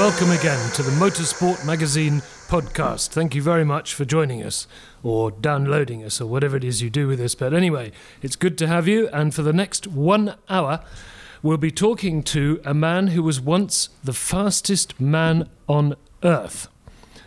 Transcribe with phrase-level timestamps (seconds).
[0.00, 3.10] welcome again to the Motorsport Magazine podcast.
[3.10, 4.66] Thank you very much for joining us
[5.02, 7.34] or downloading us or whatever it is you do with us.
[7.34, 7.92] But anyway,
[8.22, 9.08] it's good to have you.
[9.08, 10.82] And for the next one hour,
[11.42, 16.68] we'll be talking to a man who was once the fastest man on earth.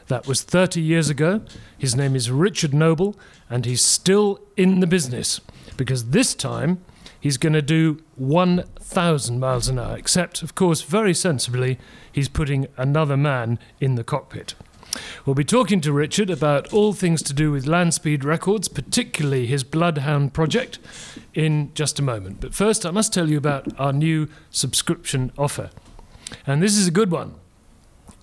[0.07, 1.41] That was 30 years ago.
[1.77, 3.15] His name is Richard Noble,
[3.51, 5.41] and he's still in the business
[5.77, 6.83] because this time
[7.23, 11.79] he's going to do 1,000 miles an hour, except, of course, very sensibly,
[12.11, 14.55] he's putting another man in the cockpit.
[15.25, 19.45] We'll be talking to Richard about all things to do with land speed records, particularly
[19.45, 20.79] his Bloodhound project,
[21.33, 22.41] in just a moment.
[22.41, 25.69] But first, I must tell you about our new subscription offer.
[26.45, 27.35] And this is a good one.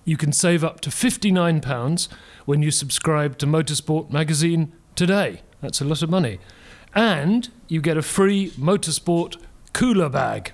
[0.05, 2.07] You can save up to £59
[2.45, 5.41] when you subscribe to Motorsport magazine today.
[5.59, 6.37] That's a lot of money.
[6.93, 9.37] And you get a free Motorsport
[9.71, 10.51] cooler bag.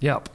[0.00, 0.28] Yep.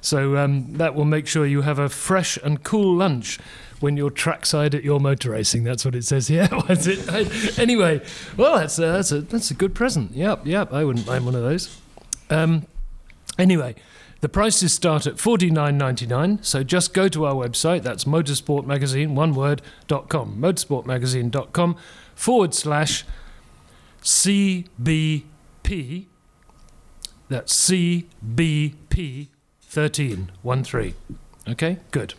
[0.00, 3.38] So um, that will make sure you have a fresh and cool lunch
[3.78, 5.62] when you're trackside at your motor racing.
[5.62, 6.48] That's what it says here.
[6.68, 7.56] It?
[7.56, 8.00] Anyway,
[8.36, 10.10] well, that's a, that's a that's a good present.
[10.10, 10.72] Yep, yep.
[10.72, 11.78] I wouldn't mind one of those.
[12.30, 12.66] Um,
[13.38, 13.76] anyway,
[14.20, 16.42] the prices start at forty nine ninety nine.
[16.42, 17.82] So just go to our website.
[17.84, 20.38] That's motorsportmagazine one word dot com.
[20.40, 21.76] Motorsportmagazine.com
[22.16, 23.04] forward slash
[24.02, 25.24] CBP.
[27.28, 29.28] That's CBP
[29.62, 30.94] thirteen one three.
[31.48, 32.14] Okay, good.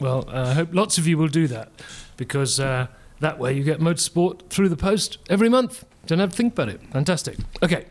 [0.00, 1.70] Well, uh, I hope lots of you will do that
[2.16, 2.88] because uh,
[3.20, 5.84] that way you get motorsport through the post every month.
[6.06, 6.80] Don't have to think about it.
[6.92, 7.36] Fantastic.
[7.62, 7.86] Okay.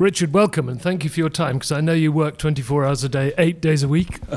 [0.00, 3.04] Richard, welcome and thank you for your time because I know you work 24 hours
[3.04, 4.16] a day, eight days a week.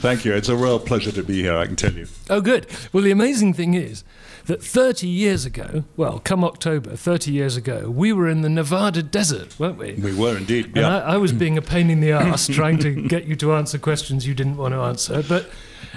[0.00, 0.32] Thank you.
[0.32, 2.06] It's a real pleasure to be here, I can tell you.
[2.30, 2.66] Oh, good.
[2.94, 4.04] Well, the amazing thing is
[4.46, 9.02] that 30 years ago, well, come October, 30 years ago, we were in the Nevada
[9.02, 9.92] desert, weren't we?
[9.96, 10.74] We were indeed.
[10.74, 11.40] And I, I was mm.
[11.40, 14.56] being a pain in the ass trying to get you to answer questions you didn't
[14.56, 15.22] want to answer.
[15.22, 15.50] But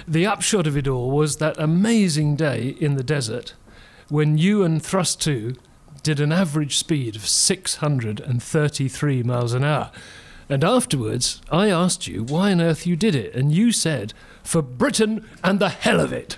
[0.06, 3.54] the upshot of it all was that amazing day in the desert
[4.10, 5.56] when you and Thrust 2
[6.02, 9.90] did an average speed of 633 miles an hour.
[10.50, 13.36] And afterwards, I asked you why on earth you did it.
[13.36, 14.12] And you said,
[14.42, 16.36] for Britain and the hell of it.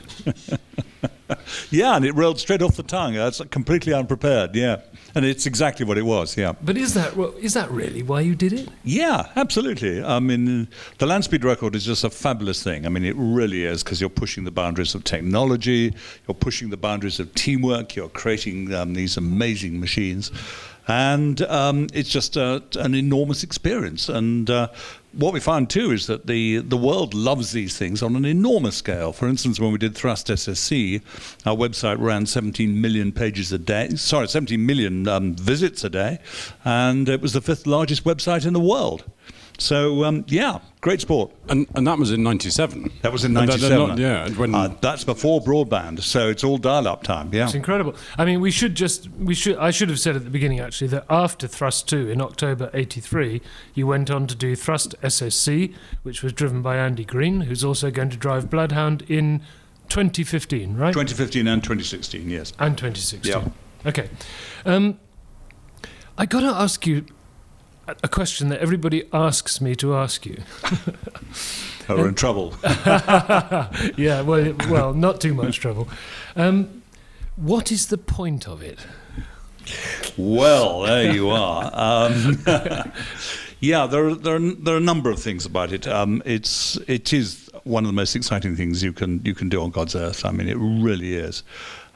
[1.71, 3.15] yeah, and it rolled straight off the tongue.
[3.15, 4.55] That's completely unprepared.
[4.55, 4.83] Yeah.
[5.15, 6.37] And it's exactly what it was.
[6.37, 6.53] Yeah.
[6.61, 8.69] But is that, is that really why you did it?
[8.85, 10.03] Yeah, absolutely.
[10.05, 10.69] I mean,
[10.99, 12.85] the land speed record is just a fabulous thing.
[12.85, 15.95] I mean, it really is because you're pushing the boundaries of technology,
[16.29, 20.31] you're pushing the boundaries of teamwork, you're creating um, these amazing machines.
[20.89, 24.09] And um, it's just uh, an enormous experience.
[24.09, 24.69] And uh,
[25.13, 28.77] what we found too is that the, the world loves these things on an enormous
[28.77, 29.13] scale.
[29.13, 31.03] For instance, when we did Thrust SSC,
[31.47, 36.19] our website ran 17 million pages a day, sorry, 17 million um, visits a day,
[36.65, 39.05] and it was the fifth largest website in the world.
[39.63, 41.31] So, um, yeah, great sport.
[41.49, 42.91] And, and that was in 97.
[43.03, 43.79] That was in 97.
[43.79, 47.45] not- yeah, when, Uh, that's before broadband, so it's all dial up time, yeah.
[47.45, 47.95] It's incredible.
[48.19, 50.89] I mean, we should just we should I should have said at the beginning actually
[50.89, 53.41] that after Thrust 2 in October 83,
[53.75, 57.91] you went on to do Thrust SSC, which was driven by Andy Green, who's also
[57.93, 59.43] going to drive Bloodhound in
[59.91, 60.93] 2015, right?
[60.93, 62.53] 2015 and 2016, yes.
[62.59, 63.31] and 2016.
[63.31, 63.89] Yeah.
[63.89, 64.09] Okay.
[64.67, 64.99] Um,
[66.19, 67.07] I got to ask you
[67.87, 70.43] a question that everybody asks me to ask you.
[70.65, 70.77] Oh,
[71.97, 72.55] We're in trouble.
[73.97, 75.89] yeah, well, well, not too much trouble.
[76.37, 76.83] Um,
[77.37, 78.87] what is the point of it?
[80.17, 81.71] Well, there you are.
[81.73, 82.43] Um,
[83.61, 85.87] yeah, there are, there, are, there are a number of things about it.
[85.87, 89.63] Um, it's it is one of the most exciting things you can you can do
[89.63, 90.25] on God's earth.
[90.25, 91.43] I mean, it really is.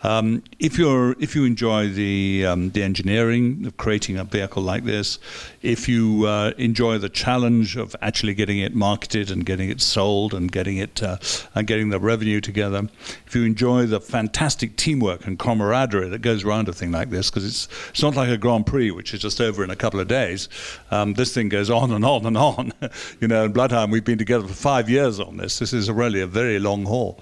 [0.02, 4.84] Um, if you're if you enjoy the um, the engineering of creating a vehicle like
[4.84, 5.18] this,
[5.62, 10.34] if you uh, enjoy the challenge of actually getting it marketed and getting it sold
[10.34, 11.16] and getting it uh,
[11.54, 12.88] and getting the revenue together,
[13.26, 17.30] if you enjoy the fantastic teamwork and camaraderie that goes around a thing like this,
[17.30, 19.98] because it's it's not like a Grand Prix which is just over in a couple
[19.98, 20.48] of days.
[20.90, 22.72] Um, this thing goes on and on and on.
[23.20, 25.58] you know, in Bloodhound we've been together for five years on this.
[25.58, 27.20] This is really a very long haul.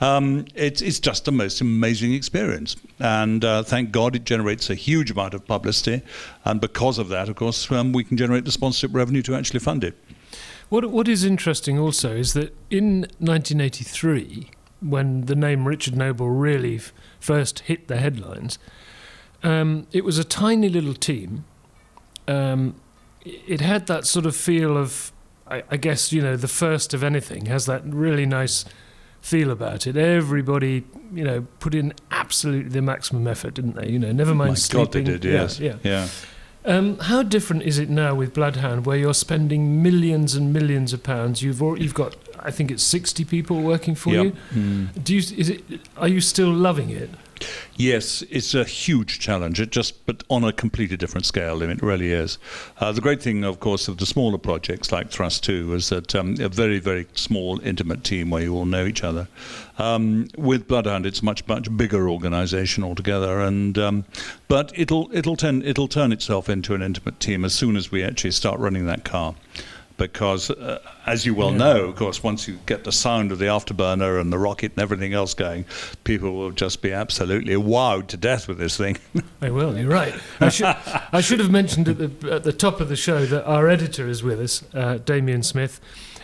[0.00, 2.76] Um, it's, it's just the most amazing experience.
[2.98, 6.02] And uh, thank God it generates a huge amount of publicity.
[6.44, 9.60] And because of that, of course, um, we can generate the sponsorship revenue to actually
[9.60, 9.98] fund it.
[10.70, 14.50] What What is interesting also is that in 1983,
[14.80, 18.58] when the name Richard Noble really f- first hit the headlines,
[19.42, 21.44] um, it was a tiny little team.
[22.28, 22.76] Um,
[23.24, 25.12] it had that sort of feel of,
[25.46, 28.64] I, I guess, you know, the first of anything has that really nice
[29.20, 29.96] feel about it.
[29.96, 33.88] Everybody, you know, put in absolutely the maximum effort, didn't they?
[33.88, 34.84] You know, never mind My sleeping.
[34.84, 35.24] God, they did.
[35.24, 35.60] Yes.
[35.60, 35.76] yeah.
[35.82, 36.08] yeah.
[36.62, 41.02] Um, how different is it now with Bloodhound, where you're spending millions and millions of
[41.02, 41.42] pounds?
[41.42, 44.24] You've al- you've got, I think it's sixty people working for Yep.
[44.24, 44.32] you.
[44.52, 45.04] Mm.
[45.04, 45.64] Do you is it?
[45.96, 47.08] Are you still loving it?
[47.76, 49.60] Yes, it's a huge challenge.
[49.60, 51.62] It just, but on a completely different scale.
[51.62, 52.38] and It really is.
[52.78, 56.14] Uh, the great thing, of course, of the smaller projects like Thrust Two is that
[56.14, 59.28] um, a very, very small, intimate team where you all know each other.
[59.78, 64.04] Um, with Bloodhound, it's a much, much bigger organisation altogether, and um,
[64.48, 68.02] but it'll it'll turn it'll turn itself into an intimate team as soon as we
[68.04, 69.34] actually start running that car.
[70.00, 71.58] Because, uh, as you well Yeah.
[71.58, 74.80] know, of course, once you get the sound of the afterburner and the rocket and
[74.82, 75.66] everything else going,
[76.04, 78.96] people will just be absolutely wowed to death with this thing.
[79.42, 79.76] I will.
[79.76, 80.14] You're right.
[80.40, 80.74] I should
[81.12, 84.08] I should have mentioned at the at the top of the show that our editor
[84.08, 85.80] is with us, uh, Damien Smith,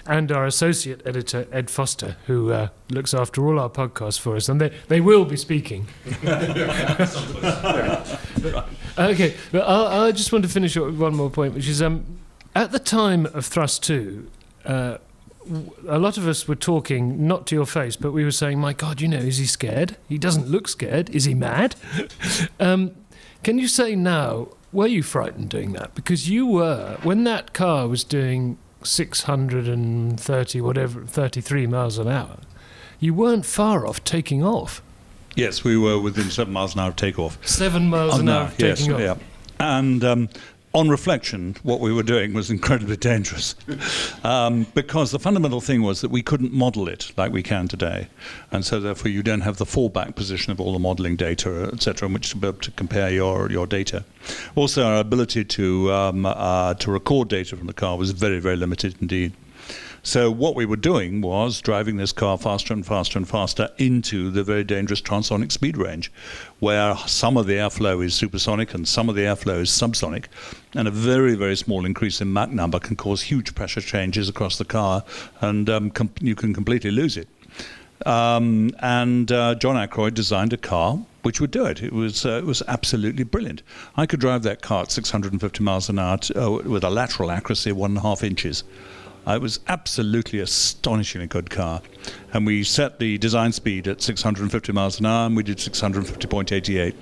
[0.07, 4.49] and our associate editor Ed Foster, who uh, looks after all our podcasts for us,
[4.49, 5.87] and they they will be speaking.
[8.43, 8.69] But-
[8.99, 11.83] okay, but I, I just want to finish up with one more point, which is
[11.83, 12.05] um,
[12.63, 14.29] at the time of Thrust Two.
[14.65, 14.99] Uh,
[15.45, 18.59] w- a lot of us were talking, not to your face, but we were saying,
[18.59, 19.97] "My God, you know, is he scared?
[20.09, 21.11] He doesn't look scared.
[21.11, 21.77] Is he mad?"
[22.61, 22.93] um,
[23.43, 25.95] can you say now, were you frightened doing that?
[25.95, 32.39] Because you were when that car was doing 630, whatever, 33 miles an hour.
[32.99, 34.83] You weren't far off taking off.
[35.35, 37.39] yes, we were within seven miles an hour of takeoff.
[37.47, 39.01] Seven miles Oh, an no, hour of yes, off.
[39.01, 39.15] yeah.
[39.61, 40.29] And um,
[40.77, 43.55] on reflection, what we were doing was incredibly dangerous
[44.25, 48.09] um, because the fundamental thing was that we couldn't model it like we can today.
[48.53, 52.09] And so, therefore, you don't have the fallback position of all the modeling data, etc.,
[52.09, 54.05] in which to be able to compare your, your data.
[54.55, 58.57] Also, our ability to, um, uh, to record data from the car was very, very
[58.57, 59.33] limited indeed.
[60.07, 64.31] So what we were doing was driving this car faster and faster and faster into
[64.31, 66.13] the very dangerous transonic speed range,
[66.61, 70.27] where some of the airflow is supersonic and some of the airflow is subsonic,
[70.77, 74.59] and a very very small increase in Mach number can cause huge pressure changes across
[74.59, 75.03] the car,
[75.41, 77.27] and um, com- you can completely lose it.
[78.07, 81.83] Um, and uh, John Ackroyd designed a car which would do it.
[81.83, 83.65] It was uh, it was absolutely brilliant.
[83.97, 87.33] I could drive that car at 650 miles an hour to, uh, with a lateral
[87.33, 88.63] accuracy of one and a half inches.
[89.27, 91.83] Uh, It was absolutely astonishingly good car,
[92.33, 96.95] and we set the design speed at 650 miles an hour, and we did 650.88.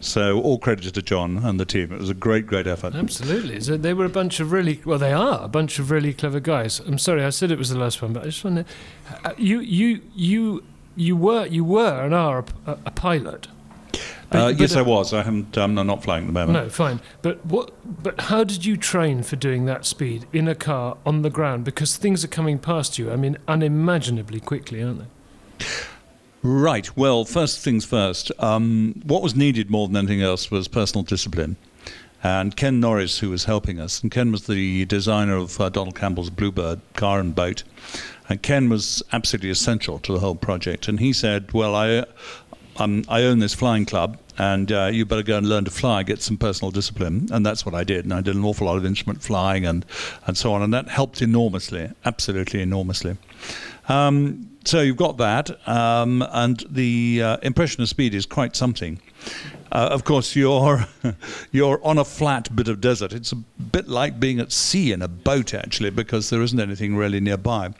[0.00, 1.90] So all credit to John and the team.
[1.90, 2.94] It was a great, great effort.
[2.94, 3.58] Absolutely.
[3.60, 4.98] So they were a bunch of really well.
[4.98, 6.80] They are a bunch of really clever guys.
[6.80, 8.64] I'm sorry, I said it was the last one, but I just want to.
[9.24, 10.62] Uh, you, you, you,
[10.94, 13.48] you were, you were, and are a, a pilot.
[14.30, 15.12] But- Uh, but yes, uh, I was.
[15.12, 15.56] I haven't.
[15.56, 16.52] Um, I'm not flying at the moment.
[16.64, 17.00] No, fine.
[17.22, 17.70] But what?
[18.02, 21.64] But how did you train for doing that speed in a car on the ground?
[21.64, 23.12] Because things are coming past you.
[23.12, 25.66] I mean, unimaginably quickly, aren't they?
[26.42, 26.94] Right.
[26.96, 28.30] Well, first things first.
[28.38, 31.56] Um, what was needed more than anything else was personal discipline.
[32.22, 35.94] And Ken Norris, who was helping us, and Ken was the designer of uh, Donald
[35.94, 37.64] Campbell's Bluebird car and boat.
[38.30, 40.88] And Ken was absolutely essential to the whole project.
[40.88, 42.04] And he said, "Well, I,
[42.76, 46.02] um, I own this flying club, and uh, you better go and learn to fly,
[46.02, 48.04] get some personal discipline." And that's what I did.
[48.04, 49.84] And I did an awful lot of instrument flying and
[50.26, 53.16] and so on, and that helped enormously, absolutely enormously.
[53.88, 59.00] Um, so you've got that, um, and the uh, impression of speed is quite something.
[59.72, 60.86] Uh, of course, you're
[61.52, 63.12] you're on a flat bit of desert.
[63.12, 66.94] It's a bit like being at sea in a boat, actually, because there isn't anything
[66.96, 67.74] really nearby.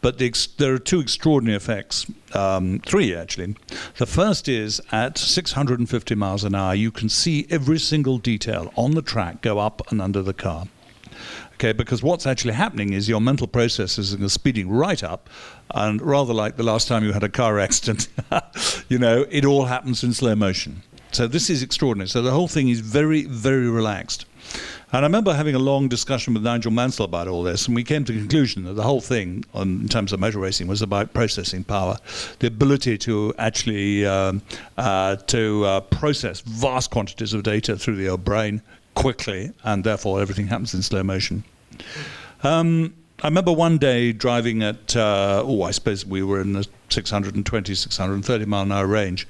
[0.00, 3.56] But the ex- there are two extraordinary effects, um, three actually.
[3.98, 8.92] The first is at 650 miles an hour, you can see every single detail on
[8.92, 10.66] the track go up and under the car.
[11.54, 15.30] Okay, because what's actually happening is your mental processes are speeding right up,
[15.74, 18.08] and rather like the last time you had a car accident,
[18.88, 20.82] you know, it all happens in slow motion.
[21.12, 22.08] So this is extraordinary.
[22.08, 24.24] So the whole thing is very, very relaxed.
[24.92, 27.82] And I remember having a long discussion with Nigel Mansell about all this, and we
[27.82, 30.82] came to the conclusion that the whole thing, on, in terms of motor racing, was
[30.82, 31.96] about processing power,
[32.40, 34.42] the ability to actually um,
[34.76, 38.60] uh, to uh, process vast quantities of data through the brain
[38.94, 41.42] quickly, and therefore everything happens in slow motion.
[42.42, 46.66] Um, I remember one day driving at, uh, oh, I suppose we were in the
[46.88, 49.28] 620, 630 mile an hour range,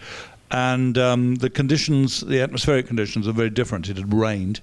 [0.50, 3.90] and um, the conditions, the atmospheric conditions, are very different.
[3.90, 4.62] It had rained,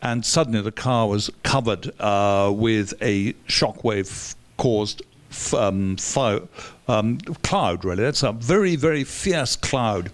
[0.00, 5.02] and suddenly the car was covered uh, with a shockwave caused
[5.32, 6.42] f- um, fi-
[6.86, 8.04] um, cloud, really.
[8.04, 10.12] That's a very, very fierce cloud.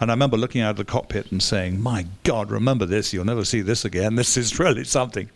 [0.00, 3.12] And I remember looking out of the cockpit and saying, My God, remember this.
[3.12, 4.14] You'll never see this again.
[4.14, 5.28] This is really something.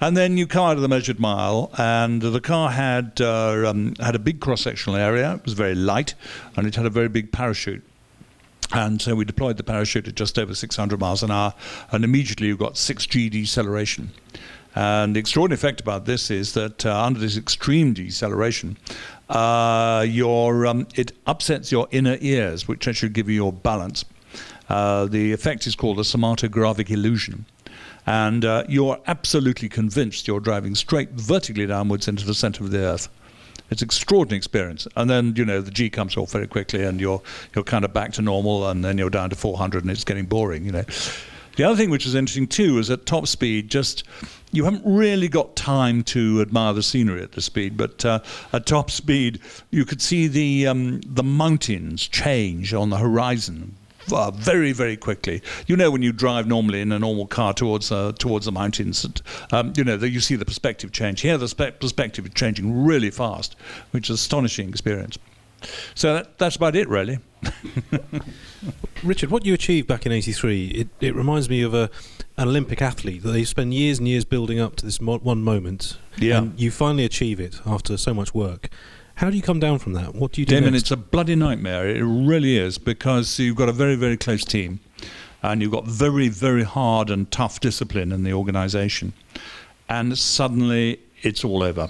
[0.00, 3.94] And then you come out of the measured mile, and the car had uh, um,
[3.98, 5.34] had a big cross sectional area.
[5.34, 6.14] It was very light,
[6.54, 7.82] and it had a very big parachute.
[8.72, 11.54] And so we deployed the parachute at just over 600 miles an hour,
[11.92, 14.10] and immediately you got 6G deceleration.
[14.74, 18.76] And the extraordinary effect about this is that uh, under this extreme deceleration,
[19.30, 24.04] uh, your um, it upsets your inner ears, which actually give you your balance.
[24.68, 27.46] Uh, the effect is called a somatogravic illusion.
[28.06, 32.78] And uh, you're absolutely convinced you're driving straight vertically downwards into the center of the
[32.78, 33.08] earth.
[33.68, 34.86] It's an extraordinary experience.
[34.96, 37.20] And then, you know, the G comes off very quickly and you're,
[37.54, 40.26] you're kind of back to normal and then you're down to 400 and it's getting
[40.26, 40.84] boring, you know.
[41.56, 44.04] The other thing which is interesting too is at top speed, just
[44.52, 48.20] you haven't really got time to admire the scenery at the speed, but uh,
[48.52, 53.74] at top speed you could see the um, the mountains change on the horizon
[54.12, 55.42] uh, very, very quickly.
[55.66, 59.06] You know, when you drive normally in a normal car towards uh, towards the mountains,
[59.52, 61.20] um, you know, that you see the perspective change.
[61.20, 63.56] Here, the spe- perspective is changing really fast,
[63.90, 65.18] which is an astonishing experience.
[65.94, 67.18] So that, that's about it, really.
[69.02, 71.90] Richard, what you achieved back in '83, it, it reminds me of a
[72.38, 75.42] an Olympic athlete that they spend years and years building up to this mo- one
[75.42, 75.98] moment.
[76.18, 76.38] Yeah.
[76.38, 78.68] And you finally achieve it after so much work.
[79.16, 80.14] How do you come down from that?
[80.14, 80.84] What do you do Damien, next?
[80.84, 81.88] it's a bloody nightmare.
[81.88, 84.80] It really is because you've got a very, very close team,
[85.42, 89.14] and you've got very, very hard and tough discipline in the organisation,
[89.88, 91.88] and suddenly it's all over.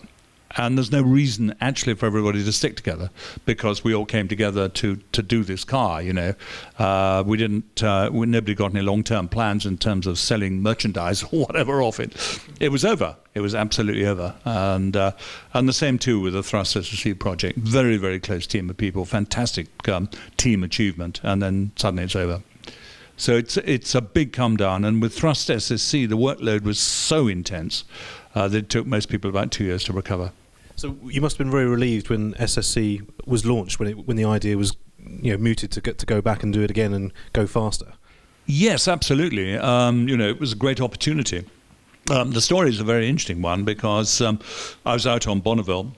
[0.57, 3.11] And there's no reason actually for everybody to stick together
[3.45, 6.01] because we all came together to, to do this car.
[6.01, 6.35] You know,
[6.79, 7.83] uh, we didn't.
[7.83, 12.01] Uh, we, nobody got any long-term plans in terms of selling merchandise or whatever off
[12.01, 12.17] it.
[12.61, 13.17] It was over.
[13.35, 14.35] It was absolutely over.
[14.45, 15.13] And uh,
[15.53, 17.59] and the same too with the Thrust SSC project.
[17.59, 19.05] Very very close team of people.
[19.05, 21.21] Fantastic um, team achievement.
[21.23, 22.43] And then suddenly it's over.
[23.19, 24.85] So it's it's a big come down.
[24.85, 27.85] And with Thrust SSC, the workload was so intense
[28.35, 30.33] uh, that it took most people about two years to recover.
[30.76, 34.26] So you must have been very relieved when SSC was launched, when it, when the
[34.26, 37.12] idea was, you know, mooted to get to go back and do it again and
[37.33, 37.95] go faster.
[38.45, 39.56] Yes, absolutely.
[39.56, 41.45] Um, you know, it was a great opportunity.
[42.11, 44.38] Um, the story is a very interesting one because um,
[44.85, 45.92] I was out on Bonneville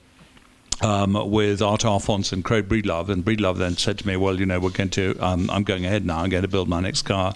[0.81, 4.45] um, with Art Arfons and Craig Breedlove, and Breedlove then said to me, "Well, you
[4.45, 6.19] know, we're going to, um, I'm going ahead now.
[6.19, 7.35] I'm going to build my next car."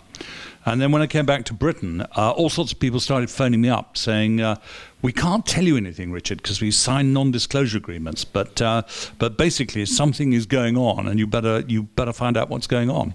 [0.66, 3.62] And then when I came back to Britain, uh, all sorts of people started phoning
[3.62, 4.56] me up saying, uh,
[5.02, 8.24] "We can't tell you anything, Richard, because we signed non-disclosure agreements.
[8.24, 8.84] But uh,
[9.20, 12.90] but basically, something is going on, and you better you better find out what's going
[12.90, 13.14] on."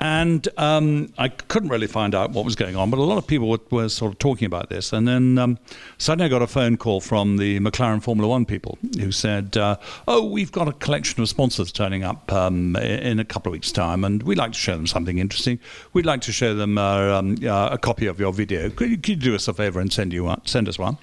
[0.00, 3.26] And um, I couldn't really find out what was going on, but a lot of
[3.26, 4.92] people were, were sort of talking about this.
[4.92, 5.58] And then um,
[5.98, 9.76] suddenly I got a phone call from the McLaren Formula One people who said, uh,
[10.06, 13.72] Oh, we've got a collection of sponsors turning up um, in a couple of weeks'
[13.72, 15.58] time, and we'd like to show them something interesting.
[15.92, 18.70] We'd like to show them uh, um, uh, a copy of your video.
[18.70, 20.98] Could you, could you do us a favor and send, you one, send us one?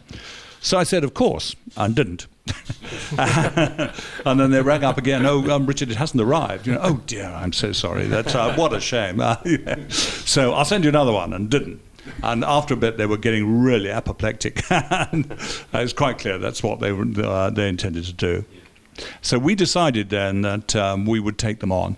[0.62, 2.28] So I said, Of course, and didn't.
[4.26, 5.26] and then they rang up again.
[5.26, 6.68] Oh, um, Richard, it hasn't arrived.
[6.68, 8.08] You know, oh dear, I'm so sorry.
[8.08, 9.20] That's uh, what a shame.
[9.20, 9.88] Uh, yeah.
[9.90, 11.82] So I'll send you another one, and didn't.
[12.22, 16.62] And after a bit, they were getting really apoplectic, and it was quite clear that's
[16.62, 18.46] what they uh, they intended to do.
[19.22, 21.98] So we decided then that um, we would take them on.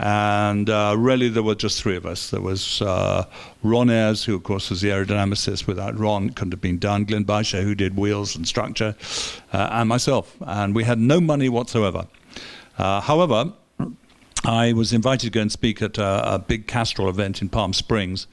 [0.00, 2.30] And uh, really, there were just three of us.
[2.30, 3.24] There was uh,
[3.64, 5.66] Ron Ayers, who, of course, was the aerodynamicist.
[5.66, 7.04] Without Ron, couldn't have been done.
[7.04, 8.94] Glynne Bowsher, who did wheels and structure,
[9.52, 10.36] uh, and myself.
[10.42, 12.06] And we had no money whatsoever.
[12.78, 13.52] Uh, however,
[14.44, 17.72] I was invited to go and speak at a, a big Castrol event in Palm
[17.72, 18.28] Springs,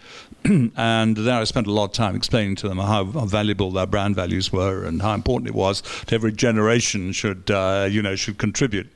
[0.76, 4.16] and there I spent a lot of time explaining to them how, valuable their brand
[4.16, 8.38] values were and how important it was that every generation should, uh, you know, should
[8.38, 8.88] contribute.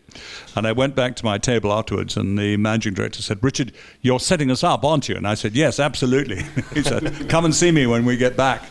[0.56, 4.20] And I went back to my table afterwards, and the managing director said, "Richard, you're
[4.20, 7.72] setting us up, aren't you?" And I said, "Yes, absolutely." he said, "Come and see
[7.72, 8.64] me when we get back."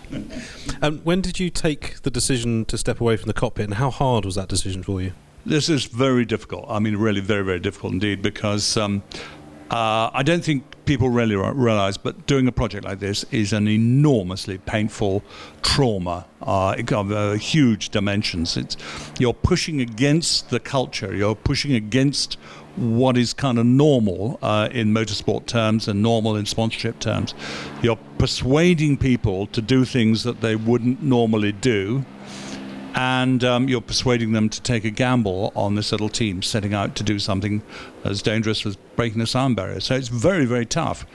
[0.83, 3.91] And when did you take the decision to step away from the cockpit, and how
[3.91, 5.13] hard was that decision for you?
[5.47, 6.67] This is very difficult.
[6.69, 9.03] I mean, really, very, very difficult indeed, because um,
[9.71, 13.69] uh, I don't think people really realize, but doing a project like this is an
[13.69, 15.23] enormously painful
[15.61, 18.57] trauma uh, of uh, huge dimensions.
[18.57, 18.77] It's,
[19.19, 22.39] you're pushing against the culture, you're pushing against
[22.77, 27.35] what is kind of normal uh, in motorsport terms and normal in sponsorship terms.
[27.83, 32.07] You're persuading people to do things that they wouldn't normally do
[32.99, 36.97] and um, you're persuading them to take a gamble on this little team setting out
[36.97, 37.63] to do something
[38.03, 39.79] as dangerous as breaking a sound barrier.
[39.79, 41.07] So it's very, very tough.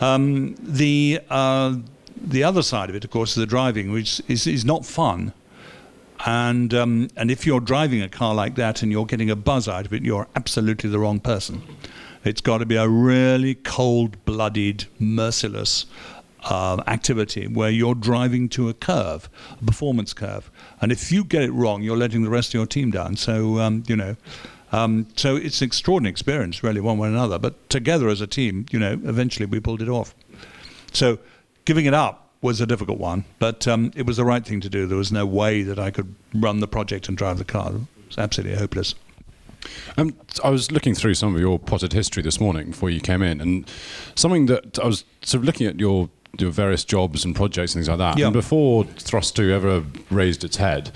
[0.00, 1.76] Um, the uh,
[2.20, 5.32] the other side of it, of course, is the driving, which is, is not fun.
[6.26, 9.68] And um, and if you're driving a car like that and you're getting a buzz
[9.68, 11.62] out of it, you're absolutely the wrong person.
[12.24, 15.86] It's got to be a really cold-blooded, merciless,
[16.44, 19.28] uh, activity where you're driving to a curve,
[19.60, 22.66] a performance curve, and if you get it wrong, you're letting the rest of your
[22.66, 23.16] team down.
[23.16, 24.16] So um, you know.
[24.72, 27.40] Um, so it's an extraordinary experience, really, one way or another.
[27.40, 30.14] But together as a team, you know, eventually we pulled it off.
[30.92, 31.18] So
[31.64, 34.68] giving it up was a difficult one, but um, it was the right thing to
[34.68, 34.86] do.
[34.86, 37.72] There was no way that I could run the project and drive the car.
[37.72, 38.94] It was absolutely hopeless.
[39.98, 43.22] Um, I was looking through some of your potted history this morning before you came
[43.22, 43.70] in, and
[44.14, 47.80] something that I was sort of looking at your your various jobs and projects and
[47.80, 48.18] things like that.
[48.18, 48.26] Yeah.
[48.26, 50.90] And before Thrust Two ever raised its head,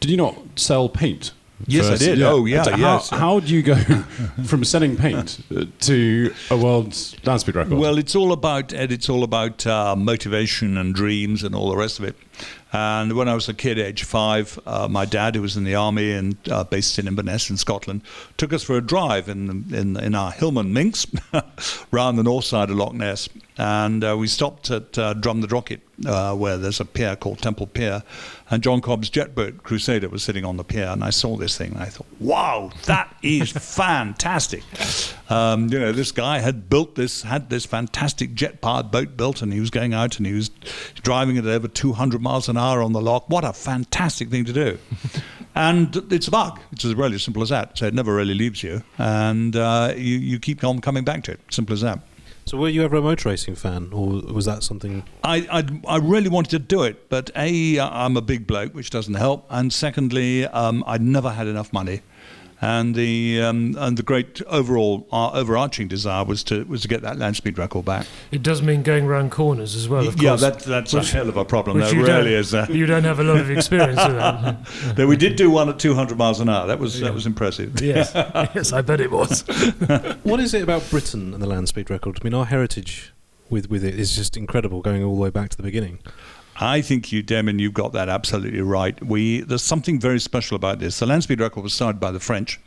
[0.00, 1.32] did you not sell paint?
[1.66, 2.02] Yes, I first?
[2.02, 2.22] did.
[2.22, 3.10] Oh, yeah, And yes.
[3.10, 3.76] How, how do you go
[4.44, 5.38] from selling paint
[5.82, 7.74] to a world speed record?
[7.74, 8.90] Well, it's all about Ed.
[8.90, 12.16] It's all about uh, motivation and dreams and all the rest of it.
[12.72, 15.74] And when I was a kid, age five, uh, my dad, who was in the
[15.74, 18.00] army and uh, based in Inverness in Scotland,
[18.38, 21.06] took us for a drive in in, in our Hillman Minx
[21.90, 26.34] round the north side of Loch Ness, and uh, we stopped at uh, Drumnadrochit, uh,
[26.34, 28.02] where there's a pier called Temple Pier,
[28.52, 31.56] and John Cobb's jet boat Crusader was sitting on the pier, and I saw this
[31.56, 34.62] thing, and I thought, wow, that is fantastic.
[35.30, 39.54] Um, you know, this guy had built this, had this fantastic jet-powered boat built, and
[39.54, 40.50] he was going out and he was
[41.02, 43.24] driving it at over 200 miles an hour on the loch.
[43.30, 44.78] What a fantastic thing to do!
[45.54, 46.60] and it's a bug.
[46.72, 47.78] It's as really simple as that.
[47.78, 51.32] So it never really leaves you, and uh, you you keep on coming back to
[51.32, 51.40] it.
[51.50, 52.00] Simple as that.
[52.44, 55.04] So were you ever a motor racing fan, or was that something?
[55.22, 58.90] I, I, I really wanted to do it, but A, I'm a big bloke, which
[58.90, 62.02] doesn't help, and secondly, um, I'd never had enough money.
[62.64, 67.02] And the um, and the great overall uh, overarching desire was to was to get
[67.02, 68.06] that land speed record back.
[68.30, 70.40] It does mean going round corners as well, of yeah, course.
[70.42, 71.78] that, that's Which- a hell of a problem.
[71.78, 72.54] which That you really don't- is.
[72.54, 74.68] Uh, You don't have a lot of experience with that.
[74.96, 76.68] but we did do one at 200 miles an hour.
[76.68, 77.08] That was Yeah.
[77.08, 77.80] that was impressive.
[77.82, 78.12] yes,
[78.54, 79.42] yes, I bet it was.
[80.22, 82.18] What is it about Britain and the land speed record?
[82.20, 83.12] I mean, our heritage
[83.50, 85.98] with with it is just incredible, going all the way back to the beginning.
[86.62, 89.00] I think you, Damien, you've got that absolutely right.
[89.04, 91.00] We there's something very special about this.
[91.00, 92.60] The land speed record was started by the French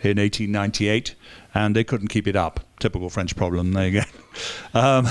[0.00, 1.16] in 1898,
[1.52, 2.60] and they couldn't keep it up.
[2.78, 3.72] Typical French problem.
[3.72, 4.06] There you go.
[4.74, 5.08] Um,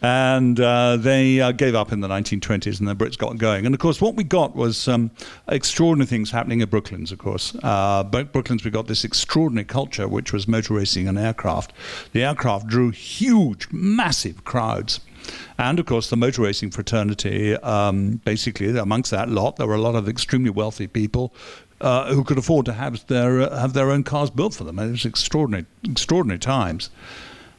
[0.00, 3.66] and uh, they uh, gave up in the 1920s, and the Brits got going.
[3.66, 5.10] And of course, what we got was um,
[5.48, 7.12] extraordinary things happening at Brooklands.
[7.12, 11.74] Of course, uh, Brooklands we got this extraordinary culture, which was motor racing and aircraft.
[12.12, 15.00] The aircraft drew huge, massive crowds.
[15.58, 19.80] And of course, the motor racing fraternity, um, basically, amongst that lot, there were a
[19.80, 21.32] lot of extremely wealthy people
[21.80, 24.78] uh, who could afford to have their uh, have their own cars built for them.
[24.78, 26.90] And it was extraordinary, extraordinary times.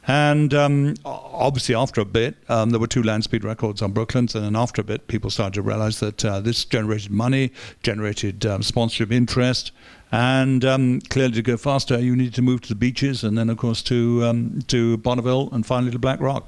[0.07, 4.35] And um, obviously, after a bit, um, there were two land speed records on Brooklands,
[4.35, 7.51] and then after a bit, people started to realize that uh, this generated money,
[7.81, 9.71] generated um, sponsorship interest,
[10.11, 13.49] and um, clearly to go faster, you needed to move to the beaches, and then,
[13.49, 16.47] of course, to um, to Bonneville, and finally to Black Rock.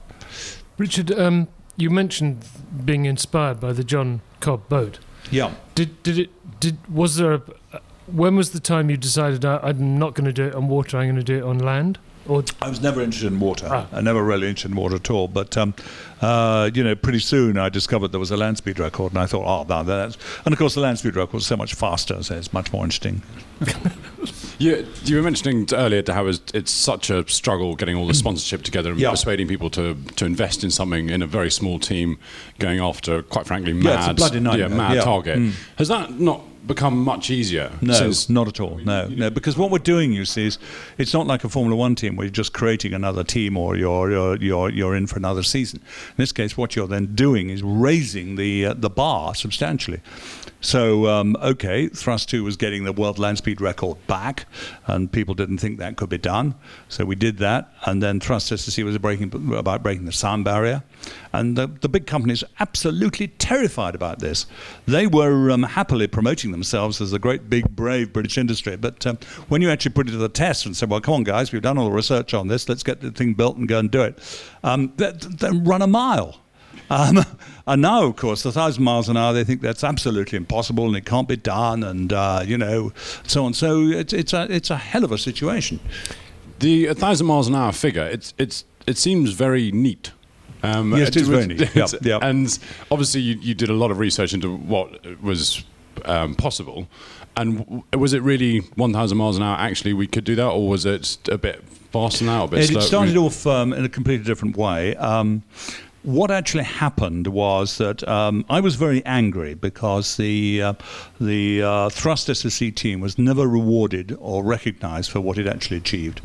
[0.78, 2.46] Richard, um, you mentioned
[2.86, 5.00] being inspired by the John Cobb boat.
[5.32, 5.54] Yeah.
[5.76, 7.42] Did did it did was there a
[8.08, 10.98] when was the time you decided "I- I'm not going to do it on water,
[10.98, 12.00] I'm going to do it on land?
[12.28, 13.68] Or I was never interested in water.
[13.72, 13.88] Ah.
[13.94, 15.30] I never really interested in water at all.
[15.30, 15.74] But um,
[16.22, 19.26] uh, you know, pretty soon I discovered there was a land speed record, and I
[19.28, 20.18] thought, oh, no, that's.
[20.44, 22.84] And of course, the land speed record was so much faster, so it's much more
[22.84, 23.22] interesting.
[24.60, 28.14] You, you were mentioning earlier to how it's, it's such a struggle getting all the
[28.16, 29.12] sponsorship together and Yeah.
[29.12, 32.18] persuading people to, to invest in something in a very small team,
[32.58, 34.70] going after, quite frankly, mad, Yeah, it's a bloody nightmare.
[34.70, 35.02] yeah, mad Yeah.
[35.04, 35.38] target.
[35.38, 35.52] Mm.
[35.78, 38.78] Has that not become much easier No, since not at all.
[38.78, 40.60] No, no, because what we're doing, you see, is
[40.98, 44.12] it's not like a Formula One team where you're just creating another team or you're
[44.12, 45.80] you're you're, you're in for another season.
[46.10, 50.02] In this case, what you're then doing is raising the uh, the bar substantially.
[50.60, 54.48] So, um, okay, Thrust 2 was getting the world land speed record back,
[54.88, 56.56] and people didn't think that could be done.
[56.90, 60.84] So we did that, and then Thrust SSC was breaking, about breaking the sound barrier.
[61.32, 64.48] And the, the big companies absolutely terrified about this.
[64.88, 68.76] They were um, happily promoting themselves as a great, big, brave British industry.
[68.76, 69.18] But um,
[69.48, 71.62] when you actually put it to the test and say, well, come on, guys, we've
[71.62, 74.02] done all the research on this, let's get the thing built and go and do
[74.02, 74.20] it,
[74.64, 76.42] um, they, they run a mile.
[76.90, 77.24] Um,
[77.68, 80.96] and now, of course, a thousand miles an hour, they think that's absolutely impossible and
[80.96, 82.92] it can't be done, and uh, you know,
[83.24, 83.54] so on.
[83.54, 85.80] So it's it's a it's a hell of a situation.
[86.60, 90.12] the 1,000 miles an hour figure, it's, it's, it seems very neat.
[90.64, 91.70] Um, Yes, it is very neat.
[91.76, 92.24] Yep, yep.
[92.24, 92.58] And
[92.90, 95.64] obviously, you, you did a lot of research into what was
[96.06, 96.88] um, possible.
[97.36, 100.68] And w- was it really 1,000 miles an hour actually we could do that, or
[100.68, 102.46] was it a bit faster now?
[102.46, 102.80] A bit It, slow?
[102.80, 104.96] it started off um, in a completely different way.
[104.96, 105.44] Um,
[106.04, 110.74] what actually happened was that um, I was very angry because the uh,
[111.20, 116.22] the uh, thrust SSC team was never rewarded or recognised for what it actually achieved.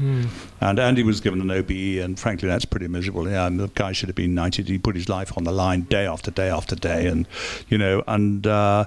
[0.61, 3.29] And Andy was given an OBE, and frankly, that's pretty miserable.
[3.29, 4.69] Yeah, and the guy should have been knighted.
[4.69, 7.27] He put his life on the line day after day after day, and
[7.69, 8.47] you know, and.
[8.47, 8.85] Uh,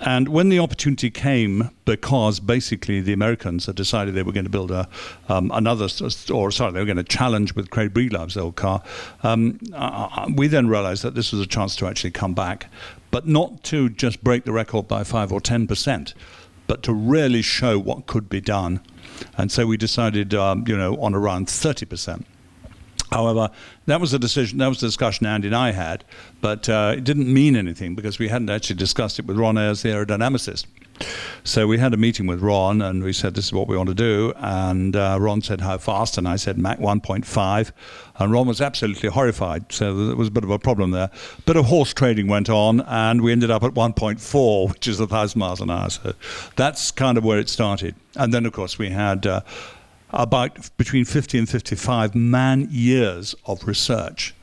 [0.00, 4.50] and when the opportunity came, because basically the Americans had decided they were going to
[4.50, 4.88] build a
[5.28, 5.88] um, another,
[6.32, 8.82] or sorry, they were going to challenge with Craig Breedlove's old car,
[9.22, 12.66] um, uh, we then realised that this was a chance to actually come back,
[13.10, 16.14] but not to just break the record by five or ten percent,
[16.66, 18.80] but to really show what could be done.
[19.38, 22.26] And so we decided, um, you know, on around thirty percent.
[23.10, 23.50] However,
[23.86, 26.04] that was a decision, that was a discussion Andy and I had,
[26.40, 29.82] but uh, it didn't mean anything because we hadn't actually discussed it with Ron Ayers,
[29.82, 30.66] the aerodynamicist.
[31.42, 33.88] So we had a meeting with Ron and we said, This is what we want
[33.88, 34.32] to do.
[34.36, 36.16] And uh, Ron said, How fast?
[36.18, 37.72] And I said, Mach 1.5.
[38.16, 39.72] And Ron was absolutely horrified.
[39.72, 41.10] So there was a bit of a problem there.
[41.46, 45.38] bit of horse trading went on and we ended up at 1.4, which is 1,000
[45.38, 45.90] miles an hour.
[45.90, 46.14] So
[46.56, 47.96] that's kind of where it started.
[48.16, 49.26] And then, of course, we had.
[49.26, 49.40] Uh,
[50.10, 54.34] about between 50 and 55 man years of research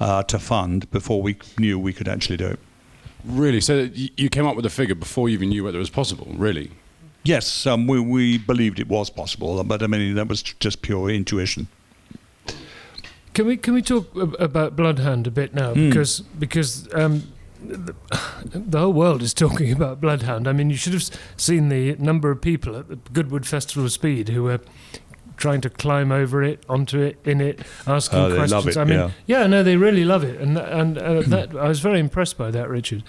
[0.00, 2.58] uh, to fund before we knew we could actually do it.
[3.24, 3.60] Really?
[3.60, 6.28] So you came up with a figure before you even knew whether it was possible,
[6.36, 6.70] really?
[7.24, 11.10] Yes, um, we, we believed it was possible, but I mean, that was just pure
[11.10, 11.68] intuition.
[13.34, 15.72] Can we can we talk about Bloodhound a bit now?
[15.74, 15.88] Hmm.
[15.88, 17.22] Because because um,
[17.64, 17.94] the,
[18.52, 20.48] the whole world is talking about Bloodhound.
[20.48, 23.92] I mean, you should have seen the number of people at the Goodwood Festival of
[23.92, 24.60] Speed who were
[25.38, 28.76] trying to climb over it, onto it, in it, asking Oh, questions.
[28.76, 29.46] it, I mean, yeah.
[29.46, 32.68] no, they really love it, and and uh, that I was very impressed by that,
[32.68, 33.02] Richard.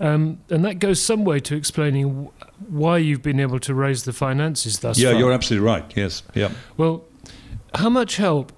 [0.00, 4.02] Um, and that goes some way to explaining wh- why you've been able to raise
[4.04, 5.18] the finances thus yeah, far.
[5.20, 5.84] you're absolutely right.
[5.96, 6.50] Yes, yeah.
[6.76, 7.04] Well,
[7.74, 8.52] how much help,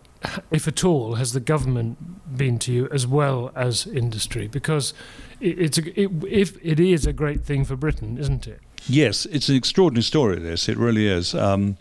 [0.50, 4.48] if at all, has the government been to you as well as industry?
[4.48, 4.94] Because
[5.40, 8.60] it's a, it, if it is a great thing for Britain, isn't it?
[8.86, 10.38] Yes, it's an extraordinary story.
[10.38, 11.34] This it really is.
[11.34, 11.76] Um,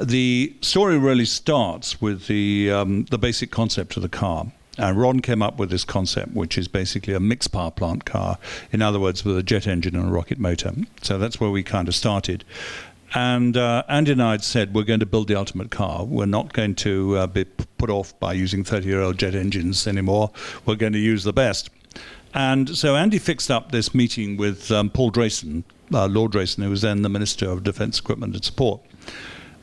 [0.00, 4.46] the story really starts with the um, the basic concept of the car.
[4.78, 8.38] And Ron came up with this concept, which is basically a mixed power plant car.
[8.72, 10.72] In other words, with a jet engine and a rocket motor.
[11.02, 12.42] So that's where we kind of started.
[13.14, 16.04] And uh, Andy and I had said we're going to build the ultimate car.
[16.04, 20.30] We're not going to uh, be put off by using 30-year-old jet engines anymore.
[20.64, 21.68] We're going to use the best.
[22.32, 26.70] And so Andy fixed up this meeting with um, Paul Drayson, uh, Lord Drayson, who
[26.70, 28.80] was then the Minister of Defence Equipment and Support.